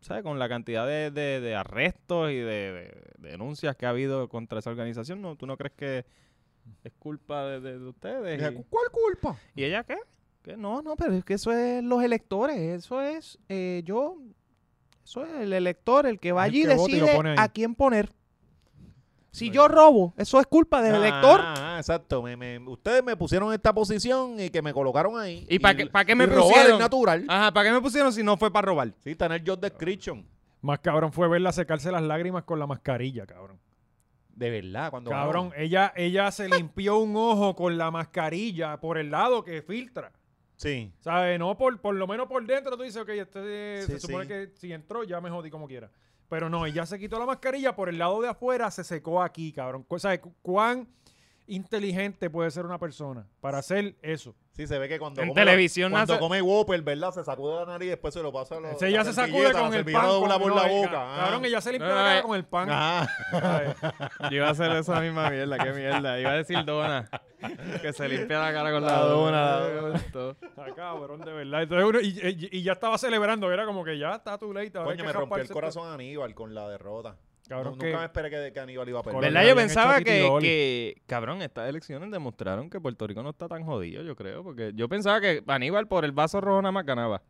[0.00, 0.22] ¿sabes?
[0.22, 4.28] Con la cantidad de, de- de arrestos y de, de- de denuncias que ha habido
[4.28, 5.36] contra esa organización, ¿no?
[5.36, 6.04] ¿Tú no crees que
[6.84, 8.40] es culpa de, de- de ustedes?
[8.52, 9.36] Y- ¿Cuál culpa?
[9.54, 9.96] ¿Y ella qué?
[10.42, 14.18] Que no, no, pero es que eso es los electores, eso es eh, yo,
[15.04, 16.66] eso es el elector, el que va El allí y
[17.00, 18.12] decide a quién poner.
[19.30, 21.40] Si yo robo, eso es culpa del elector.
[21.42, 22.22] Ah, exacto.
[22.22, 25.46] Me, me- ustedes me pusieron en esta posición y que me colocaron ahí.
[25.50, 26.72] ¿Y para qué, pa' qué me y robar pusieron?
[26.72, 27.24] es natural.
[27.28, 28.94] Ajá, ¿para qué me pusieron si no fue para robar?
[29.04, 30.26] Sí, está en el job description.
[30.62, 33.60] Más cabrón fue verla secarse las lágrimas con la mascarilla, cabrón.
[34.34, 39.10] De verdad, cuando Cabrón, ella, ella se limpió un ojo con la mascarilla por el
[39.10, 40.12] lado que filtra.
[40.56, 40.92] Sí.
[41.00, 41.38] ¿Sabes?
[41.38, 44.28] No por, por lo menos por dentro tú dices, ok, este Sí, se supone sí.
[44.28, 45.90] que si entró ya me jodí como quiera.
[46.28, 49.52] Pero no, ella se quitó la mascarilla por el lado de afuera, se secó aquí,
[49.52, 49.82] cabrón.
[49.84, 50.86] Cu- ¿Sabes cu- cuán
[51.48, 54.34] inteligente puede ser una persona para hacer eso?
[54.52, 57.12] Sí, se ve que cuando En come televisión cuando nace- come Whopper, ¿verdad?
[57.12, 59.52] Se sacude la nariz y después se lo pasa a los, ella la se sacude
[59.52, 59.94] con la el pan.
[60.08, 60.90] con- por no, la boca.
[60.90, 61.46] Cabrón, ah.
[61.46, 62.22] ella se limpió No, la cara eh.
[62.22, 62.68] con el pan.
[62.70, 63.08] Ah.
[64.22, 66.18] Yo iba a hacer esa misma mierda, qué mierda.
[66.20, 67.08] Iba a decir dona.
[67.80, 69.58] Que se limpia la cara con la La dona.
[70.12, 70.42] dona.
[70.56, 71.62] Ah, cabrón, de verdad.
[71.62, 74.70] Entonces uno- y, y- y ya estaba celebrando, era como que ya está tu hay
[74.72, 77.16] Coño, me rompió el corazón a Aníbal con la derrota.
[77.48, 79.20] Cabrón, No- que- nunca me esperé que, que Aníbal iba a perder.
[79.22, 79.48] ¿Verdad?
[79.48, 84.14] Yo pensaba que, cabrón, estas elecciones demostraron que Puerto Rico no está tan jodido, yo
[84.14, 84.42] creo.
[84.44, 87.22] Porque yo pensaba que Aníbal por el vaso rojo nada más ganaba.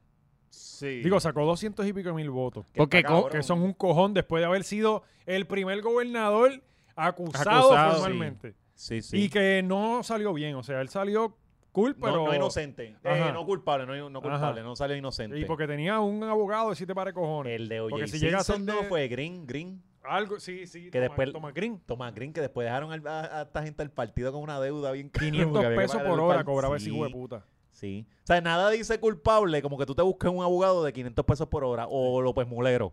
[0.50, 1.02] Sí.
[1.02, 2.66] Digo, sacó 200 y pico mil votos.
[2.72, 3.04] Que porque.
[3.30, 6.62] Que son un cojón después de haber sido el primer gobernador
[6.96, 8.54] acusado, Acusado, formalmente.
[8.74, 9.24] Sí, sí.
[9.24, 10.54] Y que no salió bien.
[10.56, 11.36] O sea, él salió
[11.72, 12.24] cool, no, pero.
[12.26, 12.96] no inocente.
[13.04, 14.60] Eh, no culpable, no, no culpable.
[14.60, 14.68] Ajá.
[14.68, 15.38] No salió inocente.
[15.38, 17.60] Y porque tenía un abogado de siete pares de cojones.
[17.60, 18.06] el de porque O.J.
[18.08, 19.82] si llega a ser Simpson no de- fue Green, Green.
[20.08, 20.84] Algo, sí, sí.
[20.90, 21.80] Que Toma- después- Toma Green.
[21.86, 24.92] Tomás Green, que después dejaron al- a, a esta gente al partido con una deuda
[24.92, 27.44] bien cabrón, 500 que había que pesos por hora cobraba ese Sí, hijo de puta.
[27.70, 28.06] Sí.
[28.24, 31.46] O sea, nada dice culpable como que tú te busques un abogado de 500 pesos
[31.48, 32.92] por hora o López Mulero.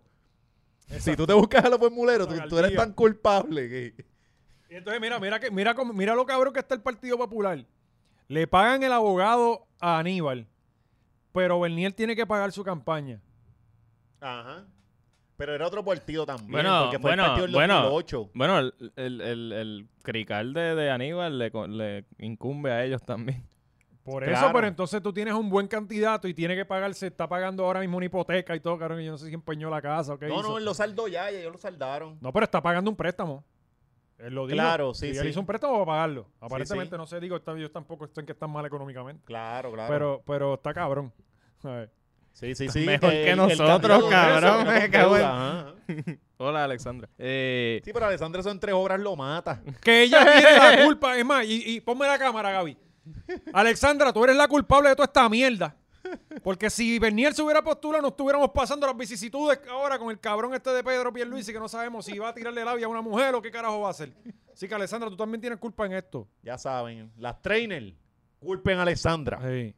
[1.00, 4.06] Si tú te buscas a López Mulero, tú, eres tan culpable que...
[4.70, 7.66] Y entonces, mira, mira, que, mira, mira lo cabrón que está el Partido Popular.
[8.28, 10.48] Le pagan el abogado a Aníbal,
[11.32, 13.22] pero Bernier tiene que pagar su campaña.
[14.20, 14.66] Ajá.
[15.38, 17.74] Pero era otro partido también, Bueno, porque fue bueno, el partido del bueno.
[17.82, 18.30] 2008.
[18.34, 23.44] Bueno, el, el, el, el crical de, de Aníbal le, incumbe a ellos también.
[24.04, 24.46] Por Claro.
[24.48, 27.80] eso, pero entonces tú tienes un buen candidato y tiene que pagarse, está pagando ahora
[27.80, 30.20] mismo una hipoteca y todo, cabrón, y yo no sé si empeñó la casa o
[30.20, 30.50] qué No, hizo.
[30.50, 32.18] no, él lo saldó ya, ya ellos lo saldaron.
[32.22, 33.44] No, pero está pagando un préstamo.
[34.20, 34.56] Él lo dijo.
[34.56, 35.20] Claro, sí, Y sí.
[35.20, 36.30] él hizo un préstamo para pagarlo.
[36.40, 36.98] Aparentemente, sí.
[36.98, 39.24] no sé, digo, está- ellos tampoco están que están mal económicamente.
[39.26, 39.92] Claro, claro.
[39.92, 41.12] Pero, pero está cabrón.
[41.58, 41.90] ¿sabes?
[42.36, 42.86] Sí, sí, sí.
[42.86, 46.20] Mejor que el- el nosotros, cabrón, me cago en-.
[46.38, 47.10] Hola, Alexandra.
[47.18, 49.62] Eh, Sí, pero Alessandro eso en tres obras lo mata.
[49.82, 51.18] Que ella tiene la culpa.
[51.18, 52.78] Es más, y, y ponme la cámara, Gaby.
[53.54, 55.76] Alexandra, tú eres la culpable de toda esta mierda.
[56.44, 60.54] Porque si Bernier se hubiera postulado, no estuviéramos pasando las vicisitudes ahora con el cabrón
[60.54, 63.34] este de Pedro Pierluisi que no sabemos si va a tirarle labia a una mujer
[63.34, 64.12] o qué carajo va a hacer.
[64.54, 66.28] Así que, Alessandra, tú también tienes culpa en esto.
[66.44, 67.94] Ya saben, las trainers
[68.40, 69.40] culpen a Alessandra.
[69.42, 69.74] Sí.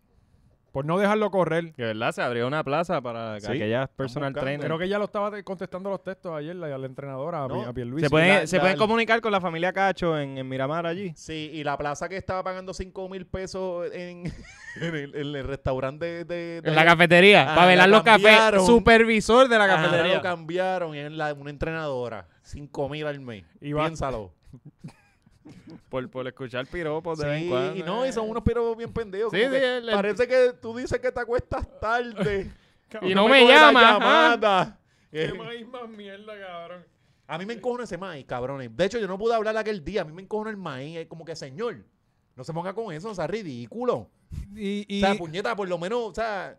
[0.77, 1.73] Por no dejarlo correr.
[1.73, 4.45] Que verdad, se abrió una plaza para Sí, aquellas personal buscando.
[4.45, 4.65] trainer.
[4.67, 7.63] Creo que ella lo estaba contestando los textos ayer, la, a la entrenadora, a, No.
[7.63, 8.05] Pi- a Pierluisi.
[8.05, 11.13] se pueden, la- se la- pueden comunicar con la familia Cacho en, en Miramar allí.
[11.15, 14.25] Sí, y la plaza que estaba pagando 5 mil pesos en,
[14.75, 17.95] en el, en el restaurante de, de- de- En la cafetería, Ah, para velar la
[17.97, 18.63] los cafés.
[18.63, 20.17] Supervisor de la cafetería.
[20.17, 22.27] lo cambiaron y es la- una entrenadora.
[22.43, 23.45] 5 mil al mes.
[23.61, 24.31] Y va- Piénsalo.
[25.89, 27.75] Por, por escuchar piropos de vez en Sí, cuando.
[27.75, 29.31] y no, y son unos piropos bien pendejos.
[29.31, 32.51] Sí, sí, que el- el- parece que tú dices que te acuestas tarde.
[33.01, 33.99] Y no me coge la llama, ajá.
[33.99, 34.79] llamada.
[35.11, 36.85] Qué Eh, maíz más mierda, cabrón.
[37.27, 38.75] A mí me encojona ese maíz, cabrones.
[38.77, 40.03] De hecho, yo no pude hablar aquel día.
[40.03, 40.95] A mí me encojona el maíz.
[40.97, 41.83] Es como que, señor,
[42.37, 44.09] no se ponga con eso, o sea, ridículo.
[44.55, 46.57] Y, y, O sea, puñeta, por lo menos, o sea,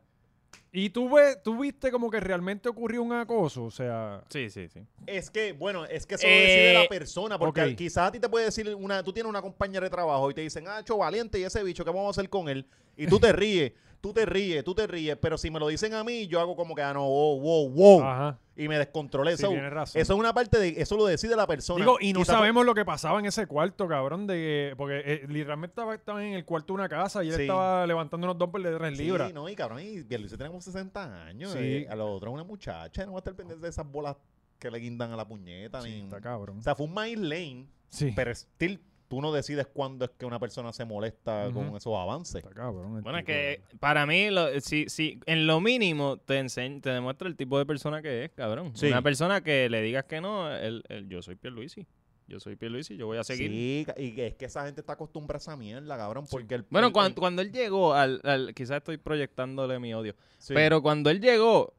[0.71, 4.23] y tú, ves, tú viste como que realmente ocurrió un acoso, o sea...
[4.29, 4.81] Sí, sí, sí.
[5.07, 7.39] es que, bueno, es que eso lo Eh, decide la persona.
[7.39, 10.35] Porque quizás a ti te puede decir, una, tú tienes una compañera de trabajo y
[10.35, 12.67] te dicen, ah, cho, valiente, y ese bicho, ¿qué vamos a hacer con él?
[12.97, 15.17] Y tú te ríes, tú te ríes, tú te ríes.
[15.21, 17.69] Pero si me lo dicen a mí, yo hago como que, ah, no, wow, wow,
[17.71, 18.03] wow.
[18.05, 18.39] Ajá.
[18.57, 19.37] Y me descontrolé.
[19.37, 20.01] Sí, eso, razón.
[20.03, 21.85] eso es una parte de, eso lo decide la persona.
[21.85, 25.73] Digo, y no sabemos lo que pasaba en ese cuarto, cabrón, de porque eh, literalmente
[25.73, 27.43] estaba, estaba en el cuarto de una casa y él Sí.
[27.43, 29.29] estaba levantando unos dumbbells de 3 libras.
[29.29, 31.53] Sí, no, y cabrón, y Pierluisi tiene como 60 años.
[31.53, 31.59] Sí.
[31.61, 34.17] eh, a lo otro una muchacha, no va a estar pendiente de esas bolas
[34.59, 35.81] que le guindan a la puñeta.
[35.83, 36.59] Sí, ni- está cabrón.
[36.59, 40.27] O sea, fue un maíz lane, Sí, pero still, tú no decides cuándo es que
[40.27, 41.55] una persona se molesta Ujú.
[41.67, 42.37] con esos avances.
[42.45, 42.97] está cabrón.
[42.97, 46.91] el Bueno, es que para mí, lo, si, si, en lo mínimo te enseña, te
[46.91, 48.73] demuestra el tipo de persona que es, cabrón.
[48.77, 48.87] Sí.
[48.89, 51.87] Una persona que le digas que no, el, el- yo soy Pierluisi.
[52.27, 53.51] Yo soy Pierluisi, yo voy a seguir.
[53.51, 56.67] Sí, y es que esa gente está acostumbrada a esa mierda, cabrón, porque el...
[56.69, 60.15] Bueno, el- cuan- el- cuando, él llegó al, al- Quizás estoy proyectándole mi odio.
[60.37, 60.53] sí.
[60.53, 61.73] Pero cuando él llegó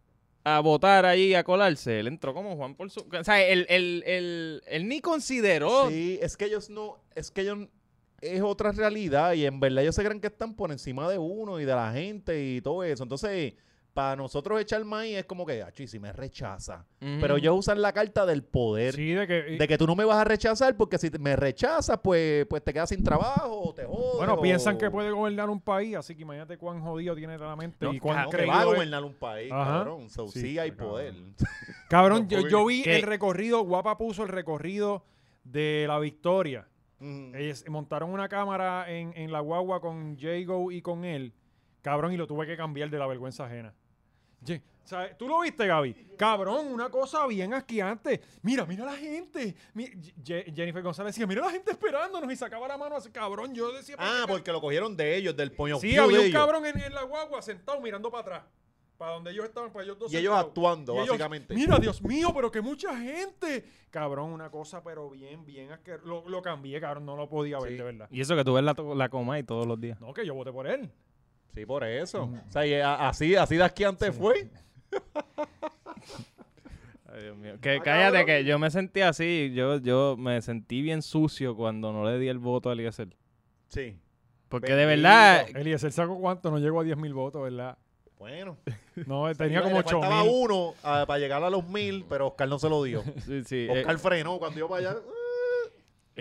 [0.56, 3.02] a votar ahí, a colarse, él entró como Juan por su...
[3.02, 5.89] O sea, él, él, él, él ni consideró...
[5.89, 7.68] Sí, es que ellos no, es que ellos
[8.22, 11.60] es otra realidad y en verdad ellos se creen que están por encima de uno
[11.60, 13.04] y de la gente y todo eso.
[13.04, 13.54] Entonces,
[14.00, 16.86] para nosotros echar maíz es como que, achi, si me rechaza.
[17.00, 18.93] Pero ellos usan la carta del poder.
[18.95, 19.34] Sí, de que...
[19.58, 22.72] De que tú no me vas a rechazar porque si me rechazas, pues, pues te
[22.72, 24.18] quedas sin trabajo o te jodes.
[24.18, 27.58] bueno, o- piensan que puede gobernar un país, así que imagínate cuán jodido tiene la
[27.58, 29.80] mente No, y cuán no, que va a gobernar un país, Ajá.
[29.80, 30.10] cabrón.
[30.10, 31.14] So, Sí, sí, hay está poder.
[31.89, 32.95] Cabrón, yo, yo vi ¿Qué?
[32.95, 35.04] el recorrido, Guapa puso el recorrido
[35.43, 36.68] de la victoria.
[37.02, 41.34] Ellos montaron una cámara en, en la guagua con Jago y con él.
[41.82, 43.74] Cabrón, y lo tuve que cambiar de la vergüenza ajena.
[45.18, 45.94] ¿Tú lo viste, Gaby?
[46.18, 48.22] Cabrón, una cosa bien asqueante.
[48.42, 49.56] Mira, mira la gente.
[49.76, 49.88] Mi-
[50.26, 53.54] Jennifer González decía, mira la gente esperándonos y sacaba la mano así, cabrón.
[53.54, 54.34] Yo decía, Ah, ¿por qué?
[54.34, 57.42] porque lo cogieron de ellos, del poño Sí, había un cabrón en, en la guagua
[57.42, 58.44] sentado mirando para atrás.
[58.98, 60.48] Para donde ellos estaban, para ellos dos Y ellos sentados.
[60.50, 61.54] actuando, Y ellos, básicamente.
[61.54, 63.64] Mira, Dios mío, pero que mucha gente.
[63.92, 65.70] Cabrón, una cosa, pero bien, bien.
[66.04, 67.78] Lo, lo cambié, cabrón, no lo podía ver, Sí.
[67.78, 68.08] de verdad.
[68.12, 70.02] Y eso que tú ves la, to- la coma y todos los días.
[70.02, 70.92] No, que yo voté por él.
[71.54, 72.28] Sí, por eso.
[72.28, 72.36] Mm.
[72.47, 74.50] O sea, y a- así, así de aquí antes fue.
[77.12, 77.56] Ay, Dios mío.
[77.62, 78.26] Que Ah, cállate, cabrón.
[78.28, 79.52] que yo me sentí así.
[79.54, 83.10] Yo, yo me sentí bien sucio cuando no le di el voto a Eliezer.
[83.70, 83.97] Sí.
[84.47, 85.08] Porque de Bendito.
[85.10, 87.78] verdad, Eliezer sacó cuánto, no llegó a 10 mil votos, ¿verdad?
[88.18, 88.58] Bueno.
[89.08, 90.32] No, tenía como le 8 faltaba mil.
[90.43, 93.02] uno ah, para llegar a los mil, pero Oscar no se lo dio.
[93.26, 95.00] sí, sí, eh, Oscar frenó cuando iba para allá.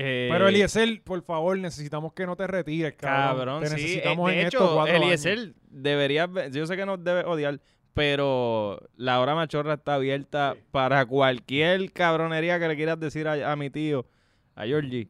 [0.01, 3.37] Eh, Pero Eliezer, por favor, necesitamos que no te retires, cabrón.
[3.37, 3.75] Cabrón, te sí.
[3.75, 6.53] necesitamos eh, de en hecho, estos cuatro Eliezer años.
[6.53, 7.61] yo sé que nos debe odiar,
[7.95, 13.57] pero la hora machorra está abierta para cualquier cabronería que le quieras decir a, a
[13.57, 14.07] mi tío,
[14.55, 15.09] a Georgie.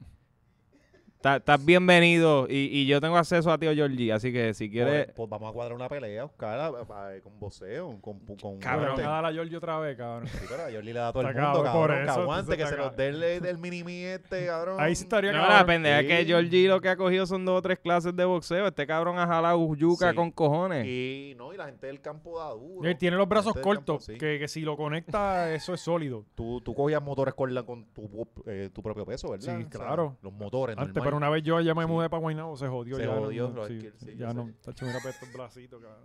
[1.20, 5.06] Estás bienvenido y, y yo tengo acceso a tío Georgie, así que si quieres...
[5.06, 9.00] Pues, pues vamos a cuadrar una pelea, Oscar, a- a- con voceo, con, con Cabrón,
[9.00, 10.28] a dar a Georgie otra vez, cabrón.
[10.28, 11.96] Sí, pero a Jordi le da a todo el mundo, cabrón, por cabrón.
[12.06, 14.76] que eso, aguante, que entonces se nos dé el, el mini este, cabrón.
[14.78, 15.56] Ahí sí estaría No, cabrón.
[15.56, 16.26] la pendeja es que Sí.
[16.26, 18.68] Georgie lo que ha cogido son dos o tres clases de boxeo.
[18.68, 20.16] Este cabrón ha jalado yuca Sí.
[20.16, 20.86] con cojones.
[20.86, 22.88] Y no, y la gente del campo da duro.
[22.88, 24.16] Él tiene los brazos campo, cortos, sí.
[24.18, 26.24] que, que si lo conecta, eso es sólido.
[26.36, 29.44] Tú, tú cogías motores con, la, con tu, eh, tu propio peso, ¿verdad?
[29.58, 30.16] Sí, O sea, claro.
[30.22, 31.07] los motores, Antes.
[31.08, 31.88] Pero una vez yo ya me Sí.
[31.88, 32.96] mudé para Guaynabo, se jodió.
[32.96, 34.54] Se ya jodió, no, sí, sí, ya no, sé.
[34.62, 36.04] tacho, mira para estos bracitos, cabrón.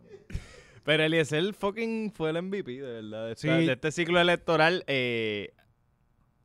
[0.84, 3.26] Pero Eliezer fucking fue el MVP, de verdad.
[3.28, 3.66] De, esta- Sí.
[3.66, 4.84] de este ciclo electoral.
[4.88, 5.54] eh,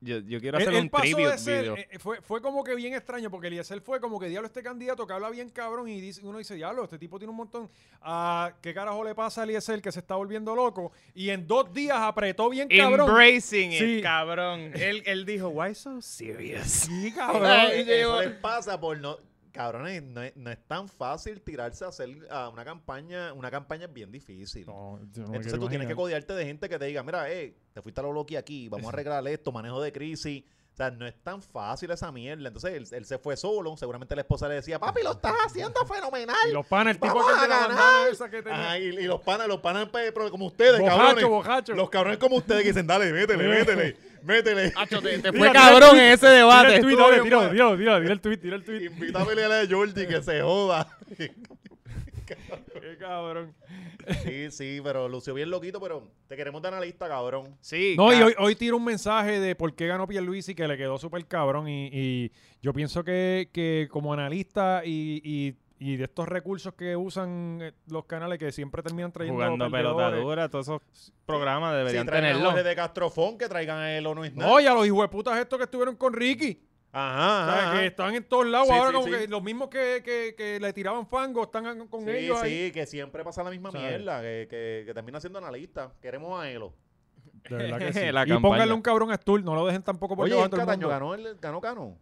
[0.01, 1.77] yo, yo quiero hacer él un tribute de ser- video.
[1.77, 5.07] eh, fue, fue como que bien extraño, porque Eliezer fue como que diablo este candidato
[5.07, 7.69] que habla bien cabrón y dice, uno dice, diablo, este tipo tiene un montón.
[8.01, 10.93] Ah, ¿Qué carajo le pasa a Eliezer que se está volviendo loco?
[11.15, 13.09] Y en dos días apretó bien cabrón.
[13.09, 13.85] Embracing Sí.
[13.99, 14.71] it, cabrón.
[14.75, 16.67] él, él dijo, why so serious?
[16.67, 17.47] Sí, cabrón.
[17.47, 19.19] Ay, eso les pasa por no...
[19.59, 23.33] cabrones, no es, no es tan fácil tirarse a hacer a una campaña.
[23.33, 24.65] Una campaña es bien difícil.
[24.65, 27.29] No, yo no me Entonces tú tienes que codearte de gente que te diga, mira,
[27.29, 30.45] eh, te fuiste a lo loqui aquí, vamos a arreglar esto, manejo de crisis.
[30.79, 32.47] O sea, no es tan fácil esa mierda.
[32.47, 33.77] Entonces él, él se fue solo.
[33.77, 36.37] Seguramente la esposa le decía, papi, lo estás haciendo fenomenal.
[36.49, 38.09] Y los panes, el tipo de la ganar.
[38.09, 38.61] esa que tenía.
[38.67, 41.25] Ajá, y, y los panas, los panas pero como ustedes, Bojacho, cabrones.
[41.25, 41.75] bojacho.
[41.75, 44.73] Los cabrones como ustedes que dicen, dale, métele, métele, métele.
[44.77, 46.77] Acho, te, fue tira cabrón en ese Tira debate.
[46.77, 48.85] el tweet, dale, tira, tira, tira, tira el tweet, tira el tweet.
[48.85, 50.87] Invita a pelear a Jordi que se joda.
[52.37, 53.55] Qué cabrón.
[54.25, 57.57] Sí, sí, pero lució bien loquito, pero te queremos de analista, cabrón.
[57.61, 60.77] Sí, No, y hoy, hoy tira un mensaje de por qué ganó Pierluisi que le
[60.77, 66.05] quedó súper cabrón y, y yo pienso que, que como analista y, y- y de
[66.05, 70.25] estos recursos que usan eh, los canales que siempre terminan trayendo jugando pelota perdedores.
[70.25, 72.53] dura, todos esos programas Si deberían traen tenerlo.
[72.65, 74.51] De Castrofón, que traigan a él o no es nada.
[74.51, 76.61] No, y a los hijueputas estos que estuvieron con Ricky.
[76.91, 78.69] Ajá, O sea, ajá, que están en todos lados.
[78.69, 79.13] Sí, ahora sí, como sí.
[79.13, 82.67] que los mismos que, que, que le tiraban fango están con Sí, ellos ahí.
[82.67, 83.89] sí, que siempre pasa la misma ¿Sabes?
[83.89, 85.93] mierda, que, que, que termina siendo analista.
[86.01, 86.73] Queremos a Elo.
[87.49, 88.01] De verdad que sí.
[88.13, 90.71] La y pónganle un cabrón a Stul, no lo dejen tampoco por Oye, el Cataño
[90.73, 90.89] mundo.
[90.89, 91.99] ganó, el, ganó Cano.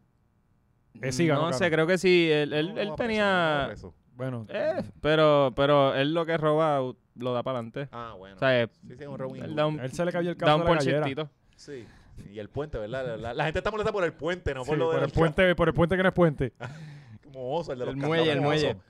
[1.03, 1.59] Eh, sí, ganó no Cano.
[1.59, 2.31] sé, creo que sí.
[2.31, 3.65] Él, él, No, él no va preso, no va tenía.
[3.67, 3.95] preso.
[4.15, 6.81] Bueno, Eh, pero, pero él lo que roba
[7.17, 7.89] lo da para adelante.
[7.93, 8.37] Ah, bueno.
[8.37, 10.57] O sea, sí, sí, un él da un, él se le cayó el da caso
[10.57, 11.29] un de la por.
[11.57, 11.87] Sí.
[12.31, 13.05] Y el puente, ¿verdad?
[13.07, 15.07] La, la- la gente está molesta por el puente, no Sí, por lo por de
[15.07, 16.53] el puente, por el puente que no es puente.
[17.25, 18.71] Como oso, el de los El muelle, el muelle.
[18.71, 18.81] oso.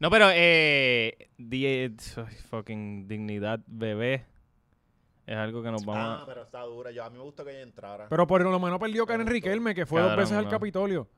[0.00, 1.28] No, pero eh,
[2.50, 4.24] fucking dignidad bebé
[5.26, 6.26] es algo que nos vamos Ah, a...
[6.26, 6.90] pero está dura.
[6.90, 8.08] Yo, a mí me gusta que ella entrara.
[8.08, 10.48] Pero por lo menos perdió Karen Riquelme, que fue dos veces al.
[10.48, 11.08] Capitolio.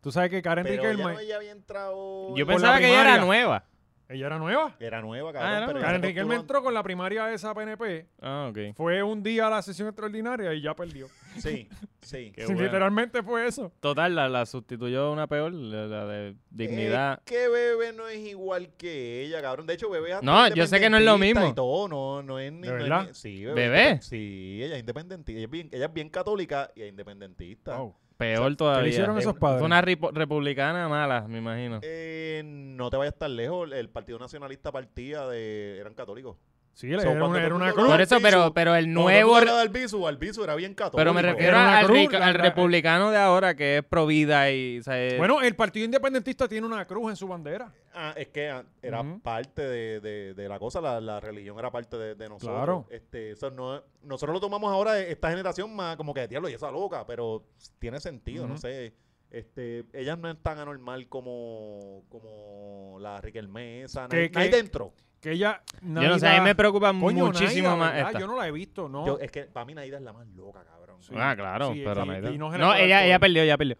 [0.00, 2.34] Tú sabes que Karen Pero ella Riquelme, no ella había entrado...
[2.36, 3.64] Yo pensaba que ella era nueva.
[4.12, 4.76] Ella era nueva.
[4.78, 5.50] Era nueva, Ah, cabrón.
[5.56, 5.86] era pero nueva.
[5.86, 8.06] Karen Riquelme entró con la primaria de esa PNP.
[8.20, 8.74] Ah, ok.
[8.76, 11.06] Fue un día a la sesión extraordinaria y ya perdió.
[11.38, 11.68] Sí,
[12.02, 12.32] sí.
[12.34, 12.62] Qué Sí, bueno.
[12.62, 13.72] Literalmente fue eso.
[13.80, 17.18] Total, la, la sustituyó una peor, la, la de dignidad.
[17.18, 19.66] Es que Bebé no es igual que ella, cabrón.
[19.66, 21.52] De hecho, Bebé es hasta No, yo sé que no es lo independentista mismo.
[21.52, 22.62] Y todo, no, no es ni...
[22.62, 23.06] ¿De no es verdad?
[23.08, 24.00] ni- sí, ¿Bebé?
[24.02, 25.38] Sí, ella es independentista.
[25.38, 27.76] Ella es bien, ella es bien católica y es independentista.
[27.76, 27.94] Wow.
[28.22, 28.82] Peor ¿Qué todavía.
[28.82, 29.62] le hicieron esos Fue padres?
[29.62, 31.80] una republicana mala, me imagino.
[31.82, 33.70] Eh, no te vayas tan lejos.
[33.72, 35.78] El Partido Nacionalista partía de...
[35.78, 36.36] Eran católicos.
[36.74, 37.86] Sí, era, So, era una, era cruz.
[37.86, 39.36] Por eso, pero, pero el nuevo...
[39.36, 40.96] Albizu, Albizu era bien católico.
[40.96, 43.84] Pero me refiero Era al, cruz, rica- la- al la- republicano de ahora que es
[43.84, 44.78] pro vida y...
[44.78, 47.70] o sea, es- Bueno, el Partido Independentista tiene una cruz en su bandera.
[47.94, 51.70] Ah, es que ah, era parte de, de- de la cosa, la, la religión era
[51.70, 52.56] parte de, de nosotros.
[52.56, 52.86] Claro.
[52.90, 56.70] Este, eso no, nosotros lo tomamos ahora, esta generación más como que, diablo, y esa
[56.70, 57.44] loca, pero
[57.78, 58.94] tiene sentido, no sé.
[59.30, 64.08] Este, ella no es tan anormal como, como la Riquelme esa.
[64.08, 64.92] Que- No hay que- dentro.
[65.22, 65.62] Que ella.
[65.80, 68.18] yo no sé, a mí me preocupa Coño, muchísimo Naida, más esta.
[68.20, 69.06] Yo no la he visto, ¿no?
[69.06, 71.00] Yo- es que para mí Naida es la más loca, cabrón.
[71.00, 71.14] Sí.
[71.16, 73.76] Ah, claro, Sí, pero Naida- no ella, ella perdió, ella perdió.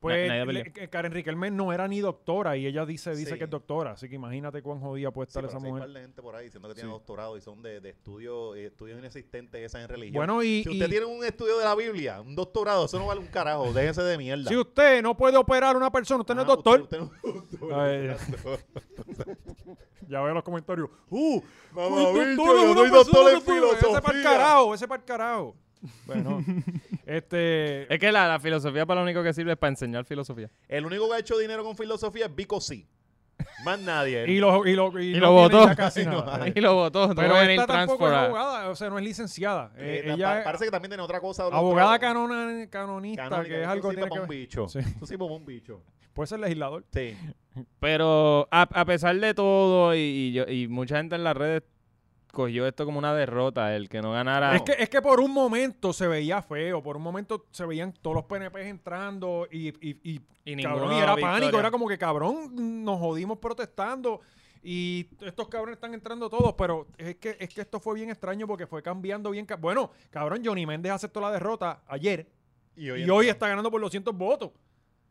[0.00, 3.38] Pues Naida le- Karen Riquelme no era ni doctora y ella dice, dice Sí.
[3.38, 3.92] que es doctora.
[3.92, 5.84] Así que imagínate cuán jodida puede estar esa hay mujer.
[5.84, 6.92] par de gente por ahí diciendo que tiene Sí.
[6.92, 10.14] doctorado y son de, de estudios eh, estudios inexistentes esas en religión.
[10.14, 13.06] Bueno, y, si usted y tiene un estudio de la Biblia, un doctorado, eso no
[13.06, 14.46] vale un carajo, déjese de mierda.
[14.50, 16.80] si usted no puede operar a una persona, usted no es Ah, doctor.
[16.82, 18.58] Usted, usted no es doctor.
[20.08, 20.88] Ya veo los comentarios.
[21.10, 21.40] ¡Uh!
[21.72, 23.72] Mamá, bicho, yo soy doctor en que estudia.
[23.72, 24.22] Ese para el filosofía.
[24.22, 25.56] carajo, ese para el carajo.
[26.06, 26.42] Bueno,
[27.06, 27.92] este.
[27.92, 30.50] Es que la, la filosofía para lo único que sirve es para enseñar filosofía.
[30.68, 32.86] El único que ha hecho dinero con filosofía es Vico C.
[33.64, 34.24] Más nadie.
[34.30, 35.68] Y lo, y lo, y Y no lo votó.
[35.76, 36.46] casi nada.
[36.54, 37.08] Y lo votó.
[37.08, 39.72] no Pero esta tampoco es abogada, o sea, no es licenciada.
[39.76, 41.44] Eh, Eh, pa- ella es parece que también tiene otra cosa.
[41.44, 44.38] abogada canon canona- canonista, que es algo que tiene que un ver.
[44.38, 44.68] bicho.
[44.68, 44.78] Sí.
[44.78, 45.82] Eso sí como un bicho.
[46.14, 46.84] Puede ser legislador.
[46.92, 47.16] Sí.
[47.80, 51.62] Pero a, a pesar de todo, y, y yo, y mucha gente en las redes
[52.32, 54.56] cogió esto como una derrota, el que no ganara.
[54.56, 57.92] Es que, es que por un momento se veía feo, por un momento se veían
[57.92, 61.26] todos los PNP entrando y, y, y, Y cabrón, era victoria.
[61.40, 64.20] pánico, era como que cabrón, nos jodimos protestando
[64.64, 68.46] y estos cabrones están entrando todos, pero es que, es que esto fue bien extraño
[68.48, 69.46] porque fue cambiando bien.
[69.60, 72.26] Bueno, cabrón, Johnny Méndez aceptó la derrota ayer
[72.74, 74.50] Y hoy está ganando por 200 votos.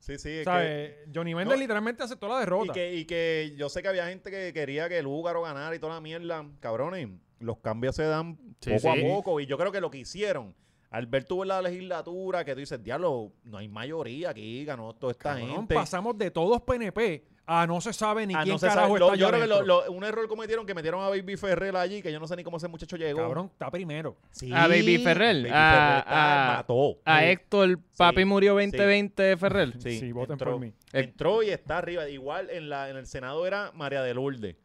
[0.03, 0.29] Sí, sí.
[0.39, 2.73] Es que- Johnny Méndez No, literalmente aceptó la y, derrota.
[2.73, 5.79] que, y que yo sé que había gente que quería que el Húgaro ganara y
[5.79, 6.45] toda la mierda.
[6.59, 7.07] Cabrones,
[7.39, 8.99] los cambios se dan Sí, poco sí.
[8.99, 9.39] a poco.
[9.39, 10.53] Y yo creo que lo que hicieron,
[10.89, 14.93] al ver tú en la legislatura, que tú dices, diablo, no hay mayoría aquí, ganó
[14.93, 15.73] toda esta Cabrón, gente.
[15.73, 18.99] pasamos de todos PNP a no se sabe ni Ah, quién no se carajo sabe.
[18.99, 22.01] Lo- está yo creo que lo- un error cometieron que metieron a Baby Ferrer allí,
[22.01, 23.19] que yo no sé ni cómo ese muchacho llegó.
[23.21, 24.15] Cabrón, está primero.
[24.31, 26.97] Sí, A Baby Ferrer, Baby a- Ferrer está- a- mató.
[27.05, 27.25] A Sí.
[27.25, 28.65] Héctor, papi Sí, murió sí.
[28.67, 29.73] 2020 Ferrer.
[29.81, 30.73] Sí, Sí, voten entró, por mí.
[30.93, 32.07] Entró y está arriba.
[32.09, 34.55] Igual en la en el Senado era María de Lourdes.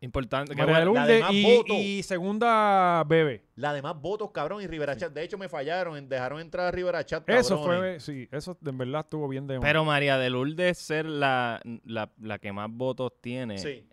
[0.00, 0.54] Importante.
[0.54, 1.32] qué María la de Lourdes más
[1.70, 3.44] y, segunda Bebe.
[3.56, 5.12] La de más votos, cabrón, y Rivera Chat.
[5.12, 5.96] De hecho, me fallaron.
[5.96, 8.04] en- Dejaron entrar a Rivera Chat, Eso cabrones.
[8.04, 12.10] fue, sí, eso en verdad estuvo bien de Pero María de Lourdes ser la, la,
[12.20, 13.56] la que más votos tiene.
[13.58, 13.88] Sí.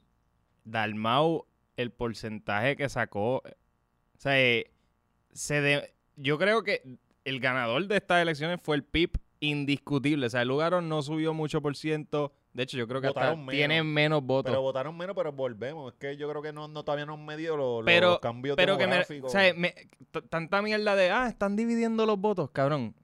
[0.65, 1.45] Dalmau,
[1.77, 3.37] el porcentaje que sacó.
[3.37, 3.43] O
[4.17, 4.71] sea, eh,
[5.31, 10.25] se de- yo creo que el ganador de estas elecciones fue el PIB indiscutible.
[10.27, 12.33] O sea, el lugar no subió mucho por ciento.
[12.53, 13.49] De hecho, yo creo que hasta menos.
[13.51, 14.51] tiene menos votos.
[14.51, 15.91] Pero votaron menos, pero volvemos.
[15.93, 18.55] Es que yo creo que no, no todavía no han medido los, Pero- los cambios
[18.55, 19.73] Pero que me, o sea, me-
[20.29, 22.95] tanta mierda de, ah, están dividiendo los votos, cabrón.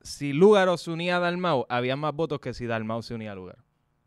[0.00, 3.34] Si Lugaro se unía a Dalmau, había más votos que si Dalmau se unía a
[3.34, 3.62] Lugaro.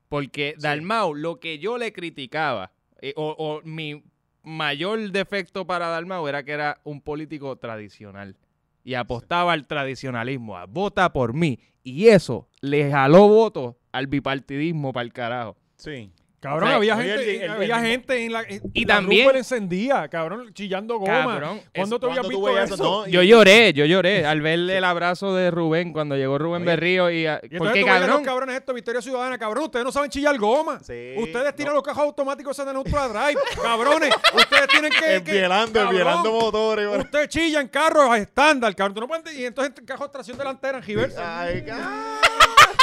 [0.08, 0.64] Porque Sí.
[0.64, 2.72] Dalmau, lo que yo le criticaba,
[3.02, 4.04] eh, o, o mi
[4.42, 8.38] mayor defecto para Dalmau era que era un político tradicional.
[8.84, 11.60] Y apostaba al tradicionalismo, a vota por mí.
[11.84, 15.58] Y eso le jaló votos al bipartidismo para el carajo.
[15.76, 16.12] Sí.
[16.40, 18.44] Cabrón, O sea, había, gente, el- el- había el- gente en la.
[18.74, 21.12] Y la también- Rupert encendía, cabrón, chillando goma.
[21.26, 22.74] Cabrón, ¿Cuándo es- tú habías ¿Cuándo tú visto eso?
[22.76, 22.84] eso?
[22.84, 26.72] No, Yo lloré, yo lloré al verle el abrazo de Rubén cuando llegó Rubén Oye,
[26.72, 30.10] Berrío y, a- Y porque cabrón, los cabrones estos, Victoria Ciudadana, cabrón, ustedes no saben
[30.10, 30.80] chillar goma.
[30.80, 31.80] Sí, ustedes tiran no.
[31.80, 34.16] los cajos automáticos en el Ultra Drive, cabrones.
[34.34, 35.16] Ustedes tienen que...
[35.16, 36.88] Envielando, cabrón, envielando motores.
[36.88, 37.02] güey.
[37.02, 38.94] Usted chilla en carros estándar, cabrón.
[38.96, 39.34] Tú no puedes...
[39.38, 41.42] Y entonces en cajos de tracción delantera, en reversa.
[41.42, 42.20] Ay, ca-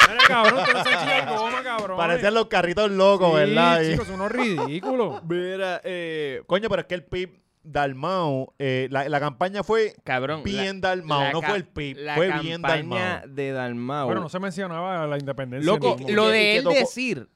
[0.09, 1.97] Mira, cabrón, ustedes no saben chillar goma, cabrón.
[1.97, 3.83] Parecían los carritos locos, sí, ¿verdad?
[3.83, 5.23] Y- chicos, son unos ridículos.
[5.29, 10.43] mira, eh, Coño, pero es que el PIB Dalmau, eh, la, la campaña fue cabrón,
[10.45, 13.35] bien la- Dalmau, la no ca- fue el PIB, la fue bien campaña Dalmau.
[13.35, 14.07] de Dalmau.
[14.07, 15.67] Bueno, no se mencionaba la independencia.
[15.73, 17.29] Loco, ni- lo y de él tocó- decir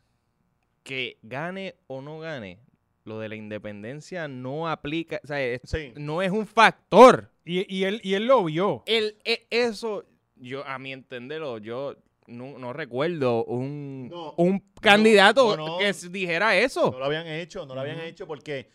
[0.82, 2.58] que gane o no gane,
[3.04, 5.92] lo de la independencia no aplica, o sea, es- Sí.
[5.96, 7.30] no es un factor.
[7.44, 8.82] Y, y él, y él lo vio.
[8.86, 10.04] El, e- eso,
[10.36, 11.96] yo a mi entenderlo, yo
[12.31, 16.91] no, no recuerdo un, No, un candidato no, que dijera eso.
[16.91, 18.70] No lo habían hecho, no lo habían hecho porque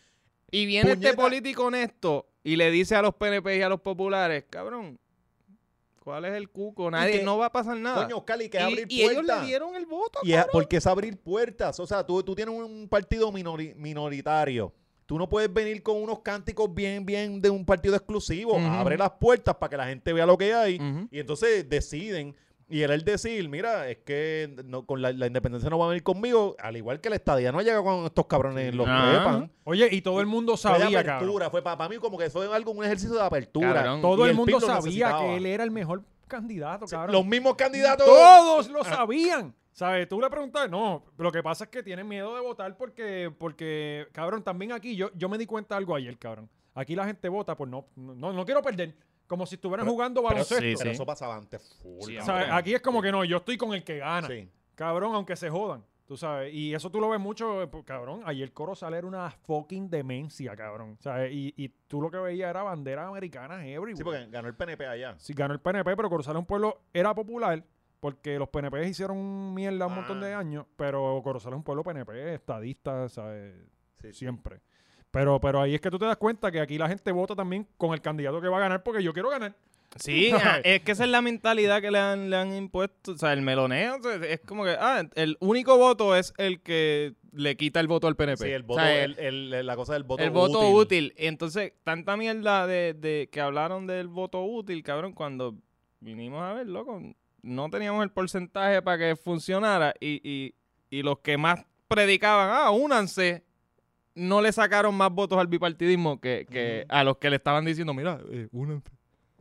[0.51, 4.45] Y viene este político honesto y le dice a los PNP y a los populares,
[4.49, 4.99] cabrón,
[5.99, 6.91] ¿cuál es el cuco?
[6.91, 8.03] Nadie, que- no va a pasar nada.
[8.03, 10.19] Coño, Cali, que y, abrir y ellos le dieron el voto.
[10.23, 11.79] Y porque es abrir puertas.
[11.79, 14.73] O sea, tú, tú tienes un partido minori- minoritario.
[15.07, 18.57] Tú no puedes venir con unos cánticos bien, bien de un partido exclusivo.
[18.57, 20.79] Abre las puertas para que la gente vea lo que hay.
[21.11, 22.35] Y entonces deciden.
[22.67, 25.89] Y él, el decir, mira, es que no, con la, la independencia no va a
[25.89, 26.55] venir conmigo.
[26.59, 29.51] Al igual que la estadía no llega con estos cabrones los trepan.
[29.65, 31.15] Oye, y todo el mundo Fue de sabía, cabrón.
[31.15, 31.49] apertura.
[31.51, 33.73] Fue para, mí como que fue algo, un ejercicio de apertura.
[33.73, 34.01] Cabrón.
[34.01, 37.15] Todo Y el mundo sabía que él era el mejor candidato, cabrón.
[37.15, 38.05] Los mismos candidatos.
[38.05, 39.53] Todos lo sabían.
[39.71, 40.07] ¿Sabes?
[40.07, 44.07] Tú le preguntas, no, lo que pasa es que tienen miedo de votar porque, porque
[44.13, 46.49] cabrón, también aquí yo, yo me di cuenta de algo ayer, cabrón.
[46.73, 48.95] Aquí la gente vota por no, no, no quiero perder.
[49.27, 50.63] Como si estuvieran Pero- jugando Pero, baloncesto.
[50.63, 50.95] sí, pero sí.
[50.95, 51.77] eso pasaba antes.
[51.81, 54.27] full, Sí, O sea, aquí es como que no, yo estoy con el que gana.
[54.27, 54.49] Sí.
[54.75, 55.83] Cabrón, aunque se jodan.
[56.05, 58.21] Tú sabes, y eso tú lo ves mucho, eh, pues, cabrón.
[58.25, 60.97] Ayer Corozal era una fucking demencia, cabrón.
[60.99, 63.95] O sea, y, y tú lo que veías era banderas americanas everywhere.
[63.95, 65.15] Sí, porque ganó el PNP allá.
[65.17, 67.63] Sí, ganó el PNP, pero Corozal es un pueblo, era popular,
[67.99, 69.95] porque los PNP hicieron mierda un Ah.
[69.95, 73.55] montón de años, pero Corozal es un pueblo PNP, estadista, ¿sabes?
[73.99, 74.25] Sí, sí.
[75.15, 77.65] Pero, pero ahí es que tú te das cuenta que aquí la gente vota también
[77.77, 79.55] con el candidato que va a ganar, porque yo quiero ganar.
[79.95, 83.13] Sí, ah, es que esa es la mentalidad que le han, le han impuesto.
[83.13, 87.55] O sea, el meloneo es como que, ah, el único voto es el que le
[87.55, 88.43] quita el voto al PNP.
[88.43, 91.13] Sí, el O voto, sea, el, el- la cosa del voto el voto útil.
[91.15, 95.55] Entonces, tanta mierda de, de que hablaron del voto útil, cabrón, cuando
[96.01, 97.01] vinimos a ver, loco,
[97.41, 100.55] no teníamos el porcentaje para que funcionara y, y,
[100.89, 103.44] y los que más predicaban, ah, únanse,
[104.15, 107.93] no le sacaron más votos al bipartidismo que, que a los que le estaban diciendo,
[107.93, 108.89] mira, eh, únanse.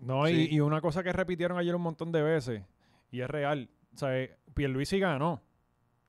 [0.01, 0.49] No, Sí.
[0.51, 2.63] y, y una cosa que repitieron ayer un montón de veces,
[3.11, 5.41] y es real, o sea, eh, Pierluisi ganó,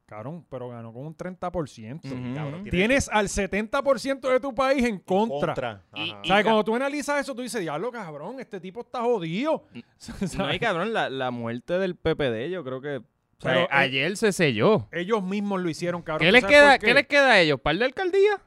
[0.07, 2.05] cabrón, pero ganó con un 30%.
[2.11, 2.35] Ujú.
[2.35, 5.53] Cabrón, tiene Tienes al 70% de tu país en contra.
[5.53, 5.83] contra.
[5.95, 6.21] Y- Ajá.
[6.21, 9.63] O sea, cuando tú analizas eso, tú dices, diablo, cabrón, este tipo está jodido.
[10.21, 10.55] No, ¿Sabes?
[10.55, 12.97] y cabrón, la, la muerte del PPD, yo creo que.
[12.97, 13.01] o
[13.39, 14.87] sea, Pero, eh, ayer se selló.
[14.91, 16.25] Ellos mismos lo hicieron, cabrón.
[16.25, 17.59] ¿Qué ¿Tú les, queda, por ¿Qué les queda a ellos?
[17.61, 18.41] ¿Par de alcaldía?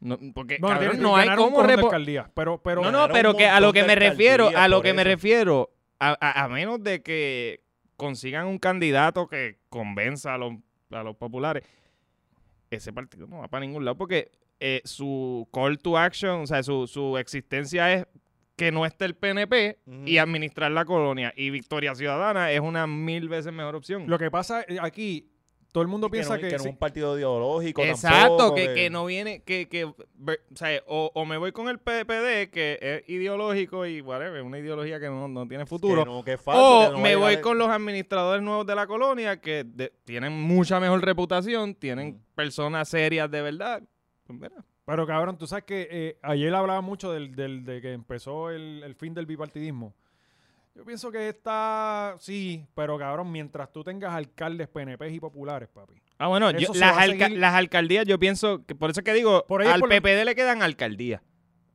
[0.00, 3.46] No, porque No, cabrón, tienen- no hay cómo alcaldías, pero, pero No, no, pero que
[3.46, 7.02] a lo que me refiero, a lo que me refiero, a, a- a menos de
[7.02, 7.60] que
[7.96, 10.52] consigan un candidato que convenza a los,
[10.92, 11.64] a los populares,
[12.70, 14.30] ese partido no va para ningún lado porque
[14.60, 18.06] eh, su call to action, o sea, su, su existencia es
[18.56, 21.32] que no esté el PNP y administrar la colonia.
[21.36, 24.04] Y Victoria Ciudadana es una mil veces mejor opción.
[24.08, 25.30] lo que pasa eh, aquí,
[25.72, 26.48] todo el mundo que piensa no, que...
[26.48, 29.94] que no sí, es un partido ideológico Exacto, tampoco, que, que no viene, que, o,
[30.54, 34.98] sea, o, o me voy con el PPD, que es ideológico y whatever, una ideología
[34.98, 36.04] que no, no tiene futuro.
[36.04, 38.74] que no, que es falso, que o me voy a- con los administradores nuevos de
[38.74, 42.34] la colonia que de- tienen mucha mejor reputación, tienen Mm.
[42.34, 43.82] personas serias de verdad.
[44.26, 47.92] Pues mira, Pero cabrón, tú sabes que eh, ayer hablaba mucho del, del- de que
[47.92, 49.94] empezó el, el fin del bipartidismo.
[50.78, 55.94] Yo pienso que está, sí, pero cabrón, mientras tú tengas alcaldes PNP y populares, papi.
[56.18, 59.00] Ah, bueno, yo- las, va a alca- seguir- las alcaldías, yo pienso, que por eso
[59.00, 61.20] es que digo, Por ahí al por PPD le quedan alcaldías.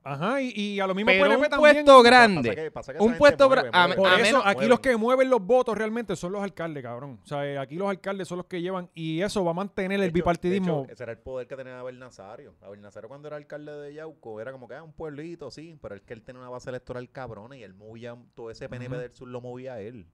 [0.05, 1.73] Ajá, y, y a lo mismo Pero PNP un también.
[1.75, 2.49] puesto grande.
[2.49, 3.95] Pasa que- pasa que esa Un gente puesto mueve, gra- a-.
[3.95, 4.69] Por a eso, menos- aquí mueven.
[4.69, 7.19] los que mueven los votos realmente son los alcaldes, cabrón.
[7.23, 9.99] O sea, eh, aquí los alcaldes son los que llevan y eso va a mantener
[9.99, 10.77] De el hecho- bipartidismo.
[10.79, 12.53] de hecho, ese era el poder que tenía Abel Nazario.
[12.61, 15.95] Abel Nazario cuando era alcalde de Yauco era como que era un pueblito, sí, pero
[15.95, 19.01] es que él tenía una base electoral cabrona y él movía, todo ese PNP Ujú.
[19.01, 20.05] del sur lo movía él.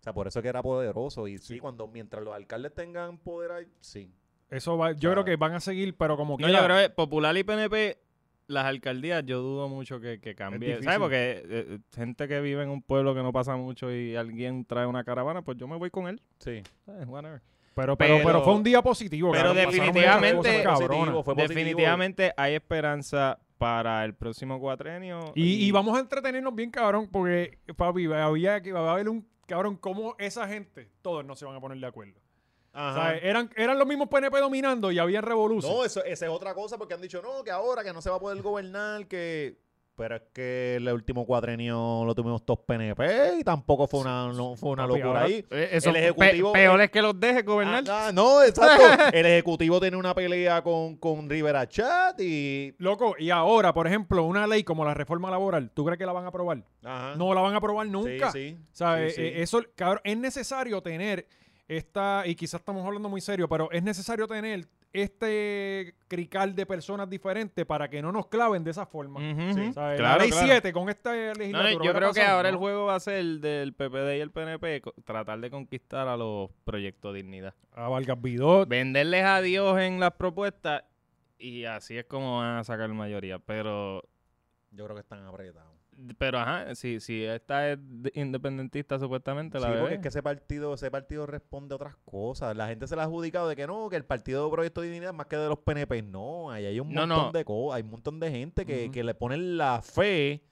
[0.00, 1.28] O sea, por eso es que era poderoso.
[1.28, 4.10] Y sí, cuando mientras los alcaldes tengan poder ahí, sí.
[4.48, 6.90] Eso va, yo creo que van a seguir, pero como No, quiera, yo creo que
[6.90, 7.98] Popular y PNP,
[8.50, 10.82] las alcaldías, yo dudo mucho que, que cambie.
[10.82, 10.98] ¿Sabes?
[10.98, 14.64] Porque eh, eh, gente que vive en un pueblo que no pasa mucho y alguien
[14.64, 16.20] trae una caravana, pues yo me voy con él.
[16.38, 16.62] Sí.
[16.84, 17.06] ¿sabes?
[17.06, 17.40] Whatever.
[17.74, 19.30] pero, pero, pero, pero- fue un día positivo.
[19.32, 20.88] pero cabrón, definitivamente- cosas cabronas.
[20.98, 21.58] Positivo, fue positivo.
[21.58, 25.32] Definitivamente hay esperanza para el próximo cuatrenio.
[25.34, 29.28] Y, y vamos a entretenernos bien, cabrón, porque, papi, había que va a haber un
[29.46, 32.14] cabrón como esa gente, todos no se van a poner de acuerdo.
[32.72, 35.72] O sea, eran, eran los mismos PNP dominando y había revolución.
[35.72, 38.10] No, eso, esa es otra cosa porque han dicho, no, que ahora que no se
[38.10, 39.58] va a poder gobernar, que...
[39.96, 44.56] Pero es que el último cuatrenio lo tuvimos todos PNP y tampoco fue una, no,
[44.56, 45.44] fue una locura ahora- ahí.
[45.50, 46.00] Eh, eso el pe-
[46.30, 47.84] ejecutivo- peor es que los deje gobernar.
[47.86, 48.82] Ah, ah, no, exacto.
[49.12, 52.74] el ejecutivo tiene una pelea con, con Rivera Chat y...
[52.78, 56.12] Loco, y ahora, por ejemplo, una ley como la reforma laboral, ¿tú crees que la
[56.12, 56.64] van a aprobar?
[56.82, 57.14] Ajá.
[57.16, 58.30] No la van a aprobar Sí, nunca.
[58.32, 59.20] sí, O sea, sí, sí.
[59.22, 61.26] eh, eso, cabrón, es necesario tener
[61.76, 67.08] esta, y quizás estamos hablando muy serio, pero es necesario tener este crical de personas
[67.08, 69.20] diferentes para que no nos claven de esa forma.
[69.54, 69.72] Sí.
[69.72, 70.46] sea, Claro, la ley claro.
[70.48, 71.62] 7 con esta legislatura.
[71.62, 74.32] no, yo ¿qué creo que ahora el juego va a ser del PPD y el
[74.32, 77.54] PNP tratar de conquistar a los proyectos Dignidad.
[77.72, 78.68] A Vargas Vidot.
[78.68, 80.82] Venderles a Dios en las propuestas
[81.38, 83.38] y así es como van a sacar mayoría.
[83.38, 84.02] Pero,
[84.72, 85.69] Yo creo que están apretados.
[86.18, 89.94] Pero ajá, si, si esta es de- independentista supuestamente, Sí, la porque bebé.
[89.96, 92.56] es que ese partido, ese partido responde a otras cosas.
[92.56, 94.88] La gente se la ha adjudicado de que no, que el partido de Proyecto de
[94.90, 96.02] Dignidad es más que de los PNP.
[96.02, 97.32] No, ahí hay un No, montón no.
[97.32, 97.76] de cosas.
[97.76, 100.42] Hay un montón de gente que, que le ponen la fe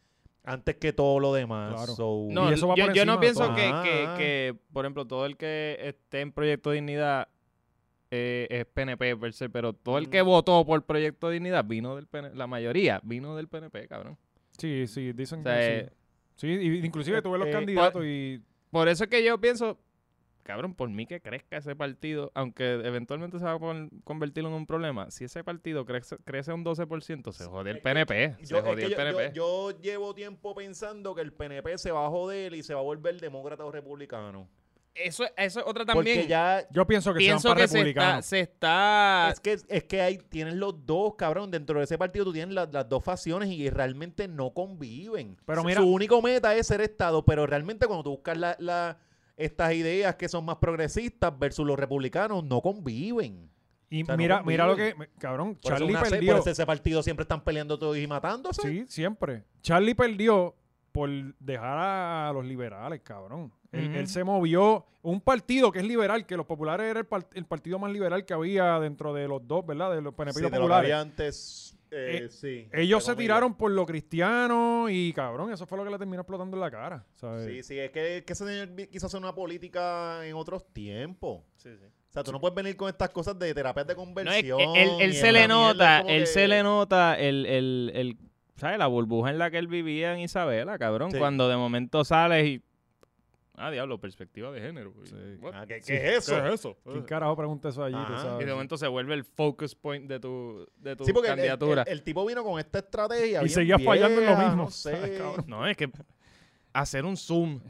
[0.45, 1.75] antes que todo lo demás.
[1.75, 1.95] Claro.
[1.95, 4.85] So, No, Y eso va yo, por yo no de pienso que, que, que, por
[4.85, 7.29] ejemplo, todo el que esté en Proyecto Dignidad
[8.11, 10.27] eh, es PNP per se, pero todo el que Mm.
[10.27, 14.17] votó por Proyecto Dignidad vino del PNP, la mayoría vino del PNP, cabrón.
[14.59, 15.91] Sí, sí, dicen O sea, que eh,
[16.37, 16.59] sí.
[16.59, 18.43] Sí, inclusive tú ves los eh, candidatos y...
[18.71, 19.79] Por eso es que yo pienso,
[20.43, 23.59] cabrón, por mí que crezca ese partido, aunque eventualmente se va a
[24.05, 28.37] convertir en un problema, si ese partido crece, crece un 12%, se jode el PNP,
[28.41, 29.33] Yo, se que el yo- PNP.
[29.35, 32.81] yo- yo llevo tiempo pensando que el PNP se va a joder y se va
[32.81, 34.49] a volver demócrata o republicano.
[35.05, 36.29] Eso, eso es otra Porque también.
[36.29, 38.27] ya Yo pienso que pienso se van para que se está, republicanos.
[38.27, 41.51] se está Es que, es que hay, tienes los dos, cabrón.
[41.51, 45.37] Dentro de ese partido tú tienes las, las dos facciones y realmente no conviven.
[45.47, 48.57] Pero Su- mira- Su único meta es ser Estado, pero realmente cuando tú buscas la,
[48.59, 48.99] la-
[49.37, 53.51] estas ideas que son más progresistas versus los republicanos, no conviven.
[53.91, 54.95] Y O sea, no mira, mira lo que...
[55.19, 56.33] Cabrón, Por eso, Charlie una- perdió...
[56.33, 58.61] por eso ese partido siempre están peleando todos y matándose.
[58.63, 59.45] Sí, siempre.
[59.63, 60.55] Charlie perdió
[60.93, 63.53] por dejar a los liberales, cabrón.
[63.73, 67.29] Él, él se movió un partido que es liberal, que los populares era el, par-
[67.35, 69.95] el partido más liberal que había dentro de los dos, ¿verdad?
[69.95, 70.91] De los PNP Sí, y los de lo que populares.
[70.93, 75.79] había antes, eh, Eh, sí, Ellos se tiraron por lo cristiano y, cabrón, eso fue
[75.79, 77.05] lo que le terminó explotando en la cara.
[77.15, 77.47] ¿sabes?
[77.47, 81.43] Sí, sí, es que, que ese señor quiso hacer una política en otros tiempos.
[81.65, 84.61] O sea, tú no puedes venir con estas cosas de terapias de No, es- conversión.
[84.77, 88.17] él, él y se le nota, él que- se le nota el, el, el,
[88.57, 88.79] ¿sabes?
[88.79, 91.11] La burbuja en la que él vivía en Isabela, cabrón.
[91.13, 91.19] Sí.
[91.19, 92.63] Cuando de momento sales y...
[93.59, 94.93] Ah, diablo, perspectiva de género.
[95.05, 95.15] Sí.
[95.53, 95.93] Ah, ¿qué, Sí.
[95.93, 96.41] qué es eso?
[96.43, 96.77] ¿Qué es eso?
[96.85, 97.95] ¿Quién carajo pregunta eso allí?
[97.95, 98.23] tú Ajá.
[98.23, 98.43] sabes?
[98.43, 101.33] Y de momento se vuelve el focus point de tu, de tu Sí, porque el,
[101.35, 101.83] el- candidatura.
[101.83, 103.39] el- el tipo vino con esta estrategia.
[103.41, 104.57] Y bien seguía fallando en lo mismo.
[104.65, 104.91] No sé.
[105.19, 105.45] Cabrón.
[105.49, 105.91] No, es que
[106.73, 107.61] hacer un zoom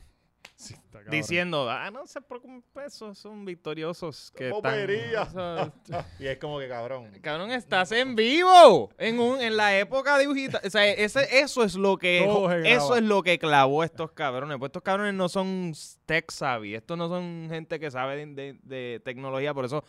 [0.57, 1.11] Sí, está cabrón.
[1.13, 4.61] diciendo, ah, no se preocupen, esos son victoriosos que están...
[4.63, 5.23] Bobería.
[5.23, 5.73] Eso-
[6.19, 7.13] Y es como que cabrón.
[7.23, 10.61] Cabrón, estás en vivo en un en la época digital.
[10.65, 12.25] O sea, ese, eso es lo que
[12.65, 14.59] eso es lo que clavó estos cabrones.
[14.59, 15.73] Pues estos cabrones no son
[16.07, 19.85] tech savvy, estos no son gente que sabe de, de- de tecnología, por eso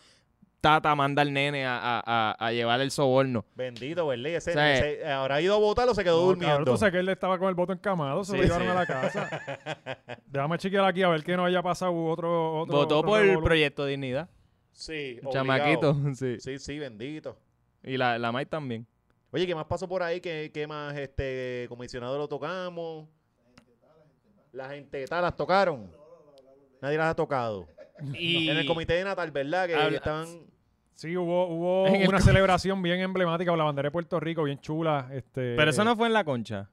[0.60, 3.44] Tata manda al nene a, a, a- a llevar el soborno.
[3.54, 4.26] Bendito, ¿verdad?
[4.32, 6.56] Ese, O sea, ese- habrá ido a votar o se quedó No, durmiendo.
[6.58, 8.70] cabrón, tú sabes que él estaba con el voto encamado, se lo Sí, llevaron sí.
[8.70, 9.30] a la casa.
[10.26, 12.60] Déjame chequear aquí a ver que no haya pasado otro.
[12.60, 14.28] otro Votó otro por el proyecto Dignidad.
[14.72, 15.32] Sí, obligado.
[15.32, 16.38] chamaquito, sí.
[16.40, 17.38] Sí, sí, bendito.
[17.82, 18.86] Y la, la May también.
[19.32, 20.20] Oye, ¿qué más pasó por ahí?
[20.20, 23.08] ¿Qué, qué más, este, comisionado lo tocamos?
[24.52, 25.90] La gente tal, las tocaron.
[26.82, 27.66] Nadie las ha tocado.
[28.14, 29.66] Y En el comité de Natal, ¿verdad?
[29.66, 30.26] Que Habla- estaban...
[30.94, 34.58] Sí, hubo, hubo En una celebración bien emblemática con la bandera de Puerto Rico, bien
[34.60, 35.08] chula.
[35.12, 36.68] Este, Pero eso eh, no fue en la concha.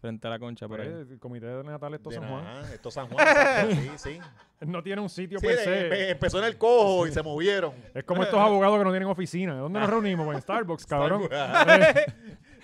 [0.00, 1.06] Frente a la concha, por pues, ahí.
[1.12, 2.44] el comité de Natal esto De San Juan.
[2.44, 3.26] nada, esto es San Juan.
[3.70, 4.18] sí, sí.
[4.60, 5.88] No tiene un sitio Sí, per se.
[5.90, 7.72] empe- empezó en el cojo y se movieron.
[7.94, 9.54] Es como estos abogados que no tienen oficina.
[9.54, 10.24] ¿Dónde nos reunimos?
[10.26, 11.28] Pues en Starbucks, cabrón.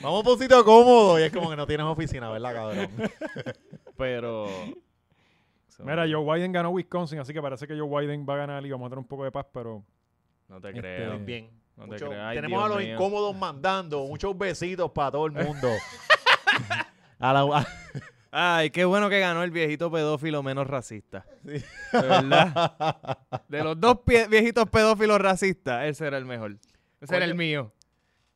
[0.01, 2.89] Vamos por un sitio cómodo y es como que no tienes oficina, ¿verdad, cabrón?
[3.97, 4.49] Pero.
[5.83, 8.71] Mira, Joe Biden ganó Wisconsin, así que parece que Joe Biden va a ganar y
[8.71, 9.83] vamos a tener un poco de paz, pero
[10.49, 11.19] No te Este, creo.
[11.19, 11.51] Bien.
[11.77, 12.13] No te Mucho-.
[12.13, 12.95] Ay, tenemos Dios a los mío.
[12.95, 15.69] incómodos mandando muchos besitos para todo el mundo.
[17.19, 17.67] a la, a-
[18.37, 21.25] Ay, qué bueno que ganó el viejito pedófilo menos racista.
[21.43, 21.63] De
[21.93, 23.19] verdad.
[23.49, 26.57] De los dos pie- viejitos pedófilos racistas, ese era el mejor.
[27.01, 27.73] Ese era el mío.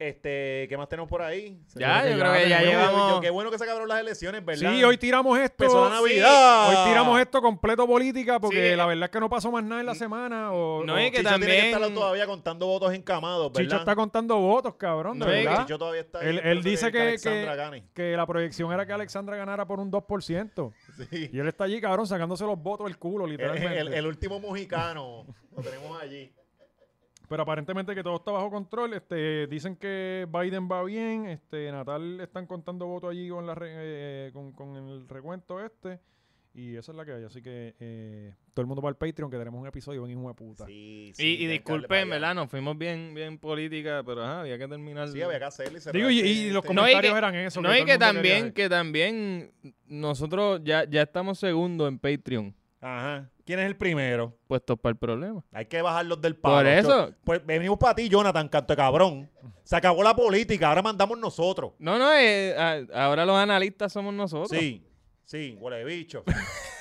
[0.00, 1.58] Este, ¿qué más tenemos por ahí?
[1.74, 3.14] Ya, yo creo que ya llevamos.
[3.14, 4.70] Yo- qué bueno que se acabaron las elecciones, ¿verdad?
[4.70, 5.64] Sí, hoy tiramos esto.
[5.64, 6.68] Empezó la sí, Navidad.
[6.68, 8.76] hoy tiramos esto completo política porque Sí.
[8.76, 10.52] la verdad es que no pasó más nada en la semana.
[10.52, 13.62] O, No, o y que Chicho tiene que también- estar todavía contando votos encamados, ¿verdad?
[13.64, 15.62] Chicho está contando votos, cabrón, de No, que verdad.
[15.62, 17.84] Chicho todavía está ahí Él- dice que- Alexandra que- gane.
[17.92, 20.72] Que la proyección era que Alexandra ganara por un 2%.
[21.10, 21.28] Sí.
[21.32, 23.80] Y él está allí, cabrón, sacándose los votos del culo, El, literalmente.
[23.80, 25.26] el- el último mojicano
[25.56, 26.32] lo tenemos allí.
[27.28, 28.94] Pero aparentemente que todo está bajo control.
[28.94, 31.26] Este, dicen que Biden va bien.
[31.26, 36.00] Este, Natal están contando votos allí con, la re- eh, con, con el recuento este.
[36.54, 37.24] Y esa es la que hay.
[37.24, 40.26] Así que eh, todo el mundo va al Patreon que tenemos un episodio bien hijo
[40.28, 40.64] de puta.
[40.66, 42.04] Sí, sí, Y, y disculpen, para.
[42.06, 42.34] ¿verdad?
[42.34, 45.08] Nos fuimos bien, bien política, pero ajá, había que terminar.
[45.08, 47.18] Sí, había que hacerlo y cerrar Digo, y, y los este- No, y comentarios que-
[47.18, 47.60] eran eso.
[47.60, 49.52] No, y el que también, que también
[49.86, 53.28] nosotros ya, ya estamos segundos en Patreon, Ajá.
[53.44, 54.36] ¿Quién es el primero?
[54.46, 55.42] puestos para el problema.
[55.52, 56.56] Hay que bajarlos del palo.
[56.56, 57.08] Por eso.
[57.08, 59.30] Yo- pues venimos para ti, Jonathan, canto de cabrón.
[59.64, 61.72] Se acabó la política, ahora mandamos nosotros.
[61.78, 64.50] No, no, eh, a- ahora los analistas somos nosotros.
[64.50, 64.86] Sí,
[65.24, 66.22] sí, huele bicho.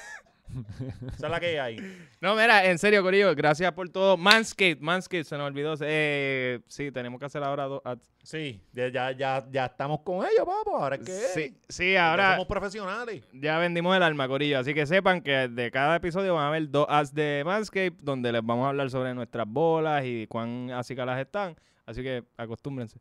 [1.15, 1.77] Esa es la que hay.
[2.21, 4.17] No, mira, en serio, Corillo, gracias por todo.
[4.17, 5.75] Manscaped, Manscaped, se nos olvidó.
[5.81, 8.09] Eh, sí, tenemos que hacer ahora dos ads.
[8.23, 10.77] Sí, ya, ya, ya, estamos con ellos, papo.
[10.77, 13.23] Ahora es que Sí, sí, ya ahora somos profesionales.
[13.33, 14.59] ya vendimos el alma, Corillo.
[14.59, 18.31] Así que sepan que de cada episodio van a haber dos ads de Manscaped donde
[18.31, 21.55] les vamos a hablar sobre nuestras bolas y cuán las están.
[21.85, 22.99] Así que acostúmbrense.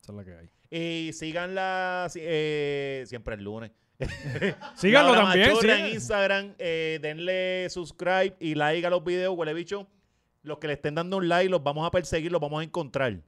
[0.00, 0.50] Esa es la que hay.
[0.70, 3.72] Y síganla eh, siempre el lunes.
[4.76, 5.48] Síganlo La también.
[5.52, 9.86] Machorra en Instagram, eh, denle subscribe y like a los videos, huele bicho.
[10.42, 13.18] Los que le estén dando un like los vamos a perseguir, los vamos a encontrar.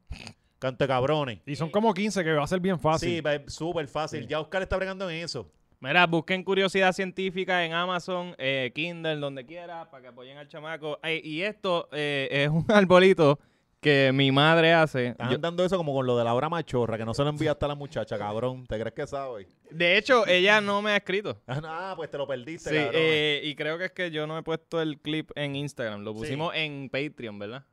[0.58, 1.40] Cante cabrones.
[1.46, 3.22] Y son como 15 que va a ser bien fácil.
[3.22, 4.22] Sí, súper fácil.
[4.22, 4.26] Sí.
[4.28, 5.50] Ya Oscar está bregando en eso.
[5.80, 10.98] Mira, busquen curiosidad científica en Amazon, eh, Kindle, donde quiera, para que apoyen al chamaco.
[11.02, 13.38] Ay, y esto eh, es un arbolito
[13.80, 15.08] que mi madre hace.
[15.08, 17.30] Están Yo- dando eso como con lo de la hora machorra, que no se lo
[17.30, 18.66] enviaste a la muchacha, cabrón.
[18.66, 19.46] ¿Te crees que sabe?
[19.70, 21.40] de hecho, ella no me ha escrito.
[21.46, 22.92] Ah, pues te lo perdiste, Sí, cabrón.
[22.96, 26.02] eh, y creo que es que yo no he puesto el clip en Instagram.
[26.02, 27.64] Lo pusimos en Patreon, ¿verdad?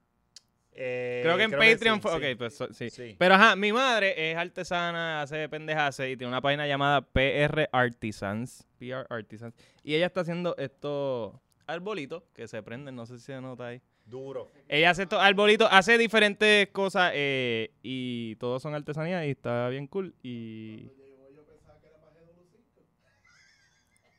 [0.80, 2.12] Eh, creo que en Patreon sí, fue.
[2.12, 2.18] sí.
[2.34, 2.90] Ok, pues so- sí.
[2.92, 3.16] Sí.
[3.18, 8.64] Pero ajá, mi madre es artesana, hace pendejas y tiene una página llamada PR Artisans.
[8.78, 9.56] PR Artisans.
[9.84, 11.34] Y ella está haciendo estos
[11.66, 13.82] arbolitos que se prenden, no sé si se nota ahí.
[14.08, 14.52] Duro.
[14.70, 19.88] Ella hace estos arbolitos, hace diferentes cosas eh, y todos son artesanías y está bien
[19.88, 20.14] cool.
[20.24, 20.90] Y.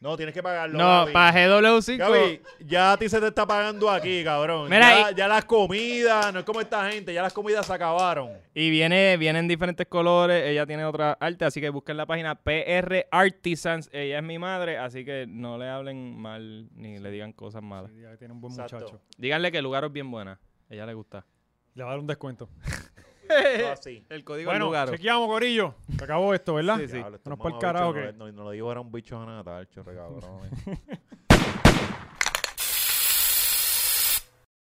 [0.01, 0.79] No, tienes que pagarlo.
[0.79, 1.13] No, Gaby.
[1.13, 1.97] para GW5.
[1.97, 4.71] Gaby, ya a ti se te está pagando aquí, cabrón.
[4.71, 8.31] Mira, ya, ya las comidas, no es como esta gente, ya las comidas se acabaron.
[8.55, 10.45] Y viene, vienen diferentes colores.
[10.47, 13.91] Ella tiene otra arte, así que busquen la página PR Artisans.
[13.93, 17.91] Ella es mi madre, así que no le hablen mal ni le digan cosas malas.
[17.93, 18.77] Sí, ya tiene un buen Exacto.
[18.77, 19.01] muchacho.
[19.17, 20.39] Díganle que el lugar es bien buena.
[20.71, 21.27] A ella le gusta.
[21.75, 22.49] Le va a dar un descuento.
[23.73, 24.05] Así.
[24.09, 24.91] El código bueno, del lugar.
[24.91, 25.75] Chequeamos, Corillo.
[25.97, 26.79] Se acabó esto, ¿verdad?
[26.79, 26.97] Sí, sí.
[26.99, 27.95] Diablo, no es para el carajo.
[27.95, 28.13] que...
[28.13, 30.41] No, no, lo digo, era un bicho a Natal, chorre, cabrón.
[30.67, 30.79] eh.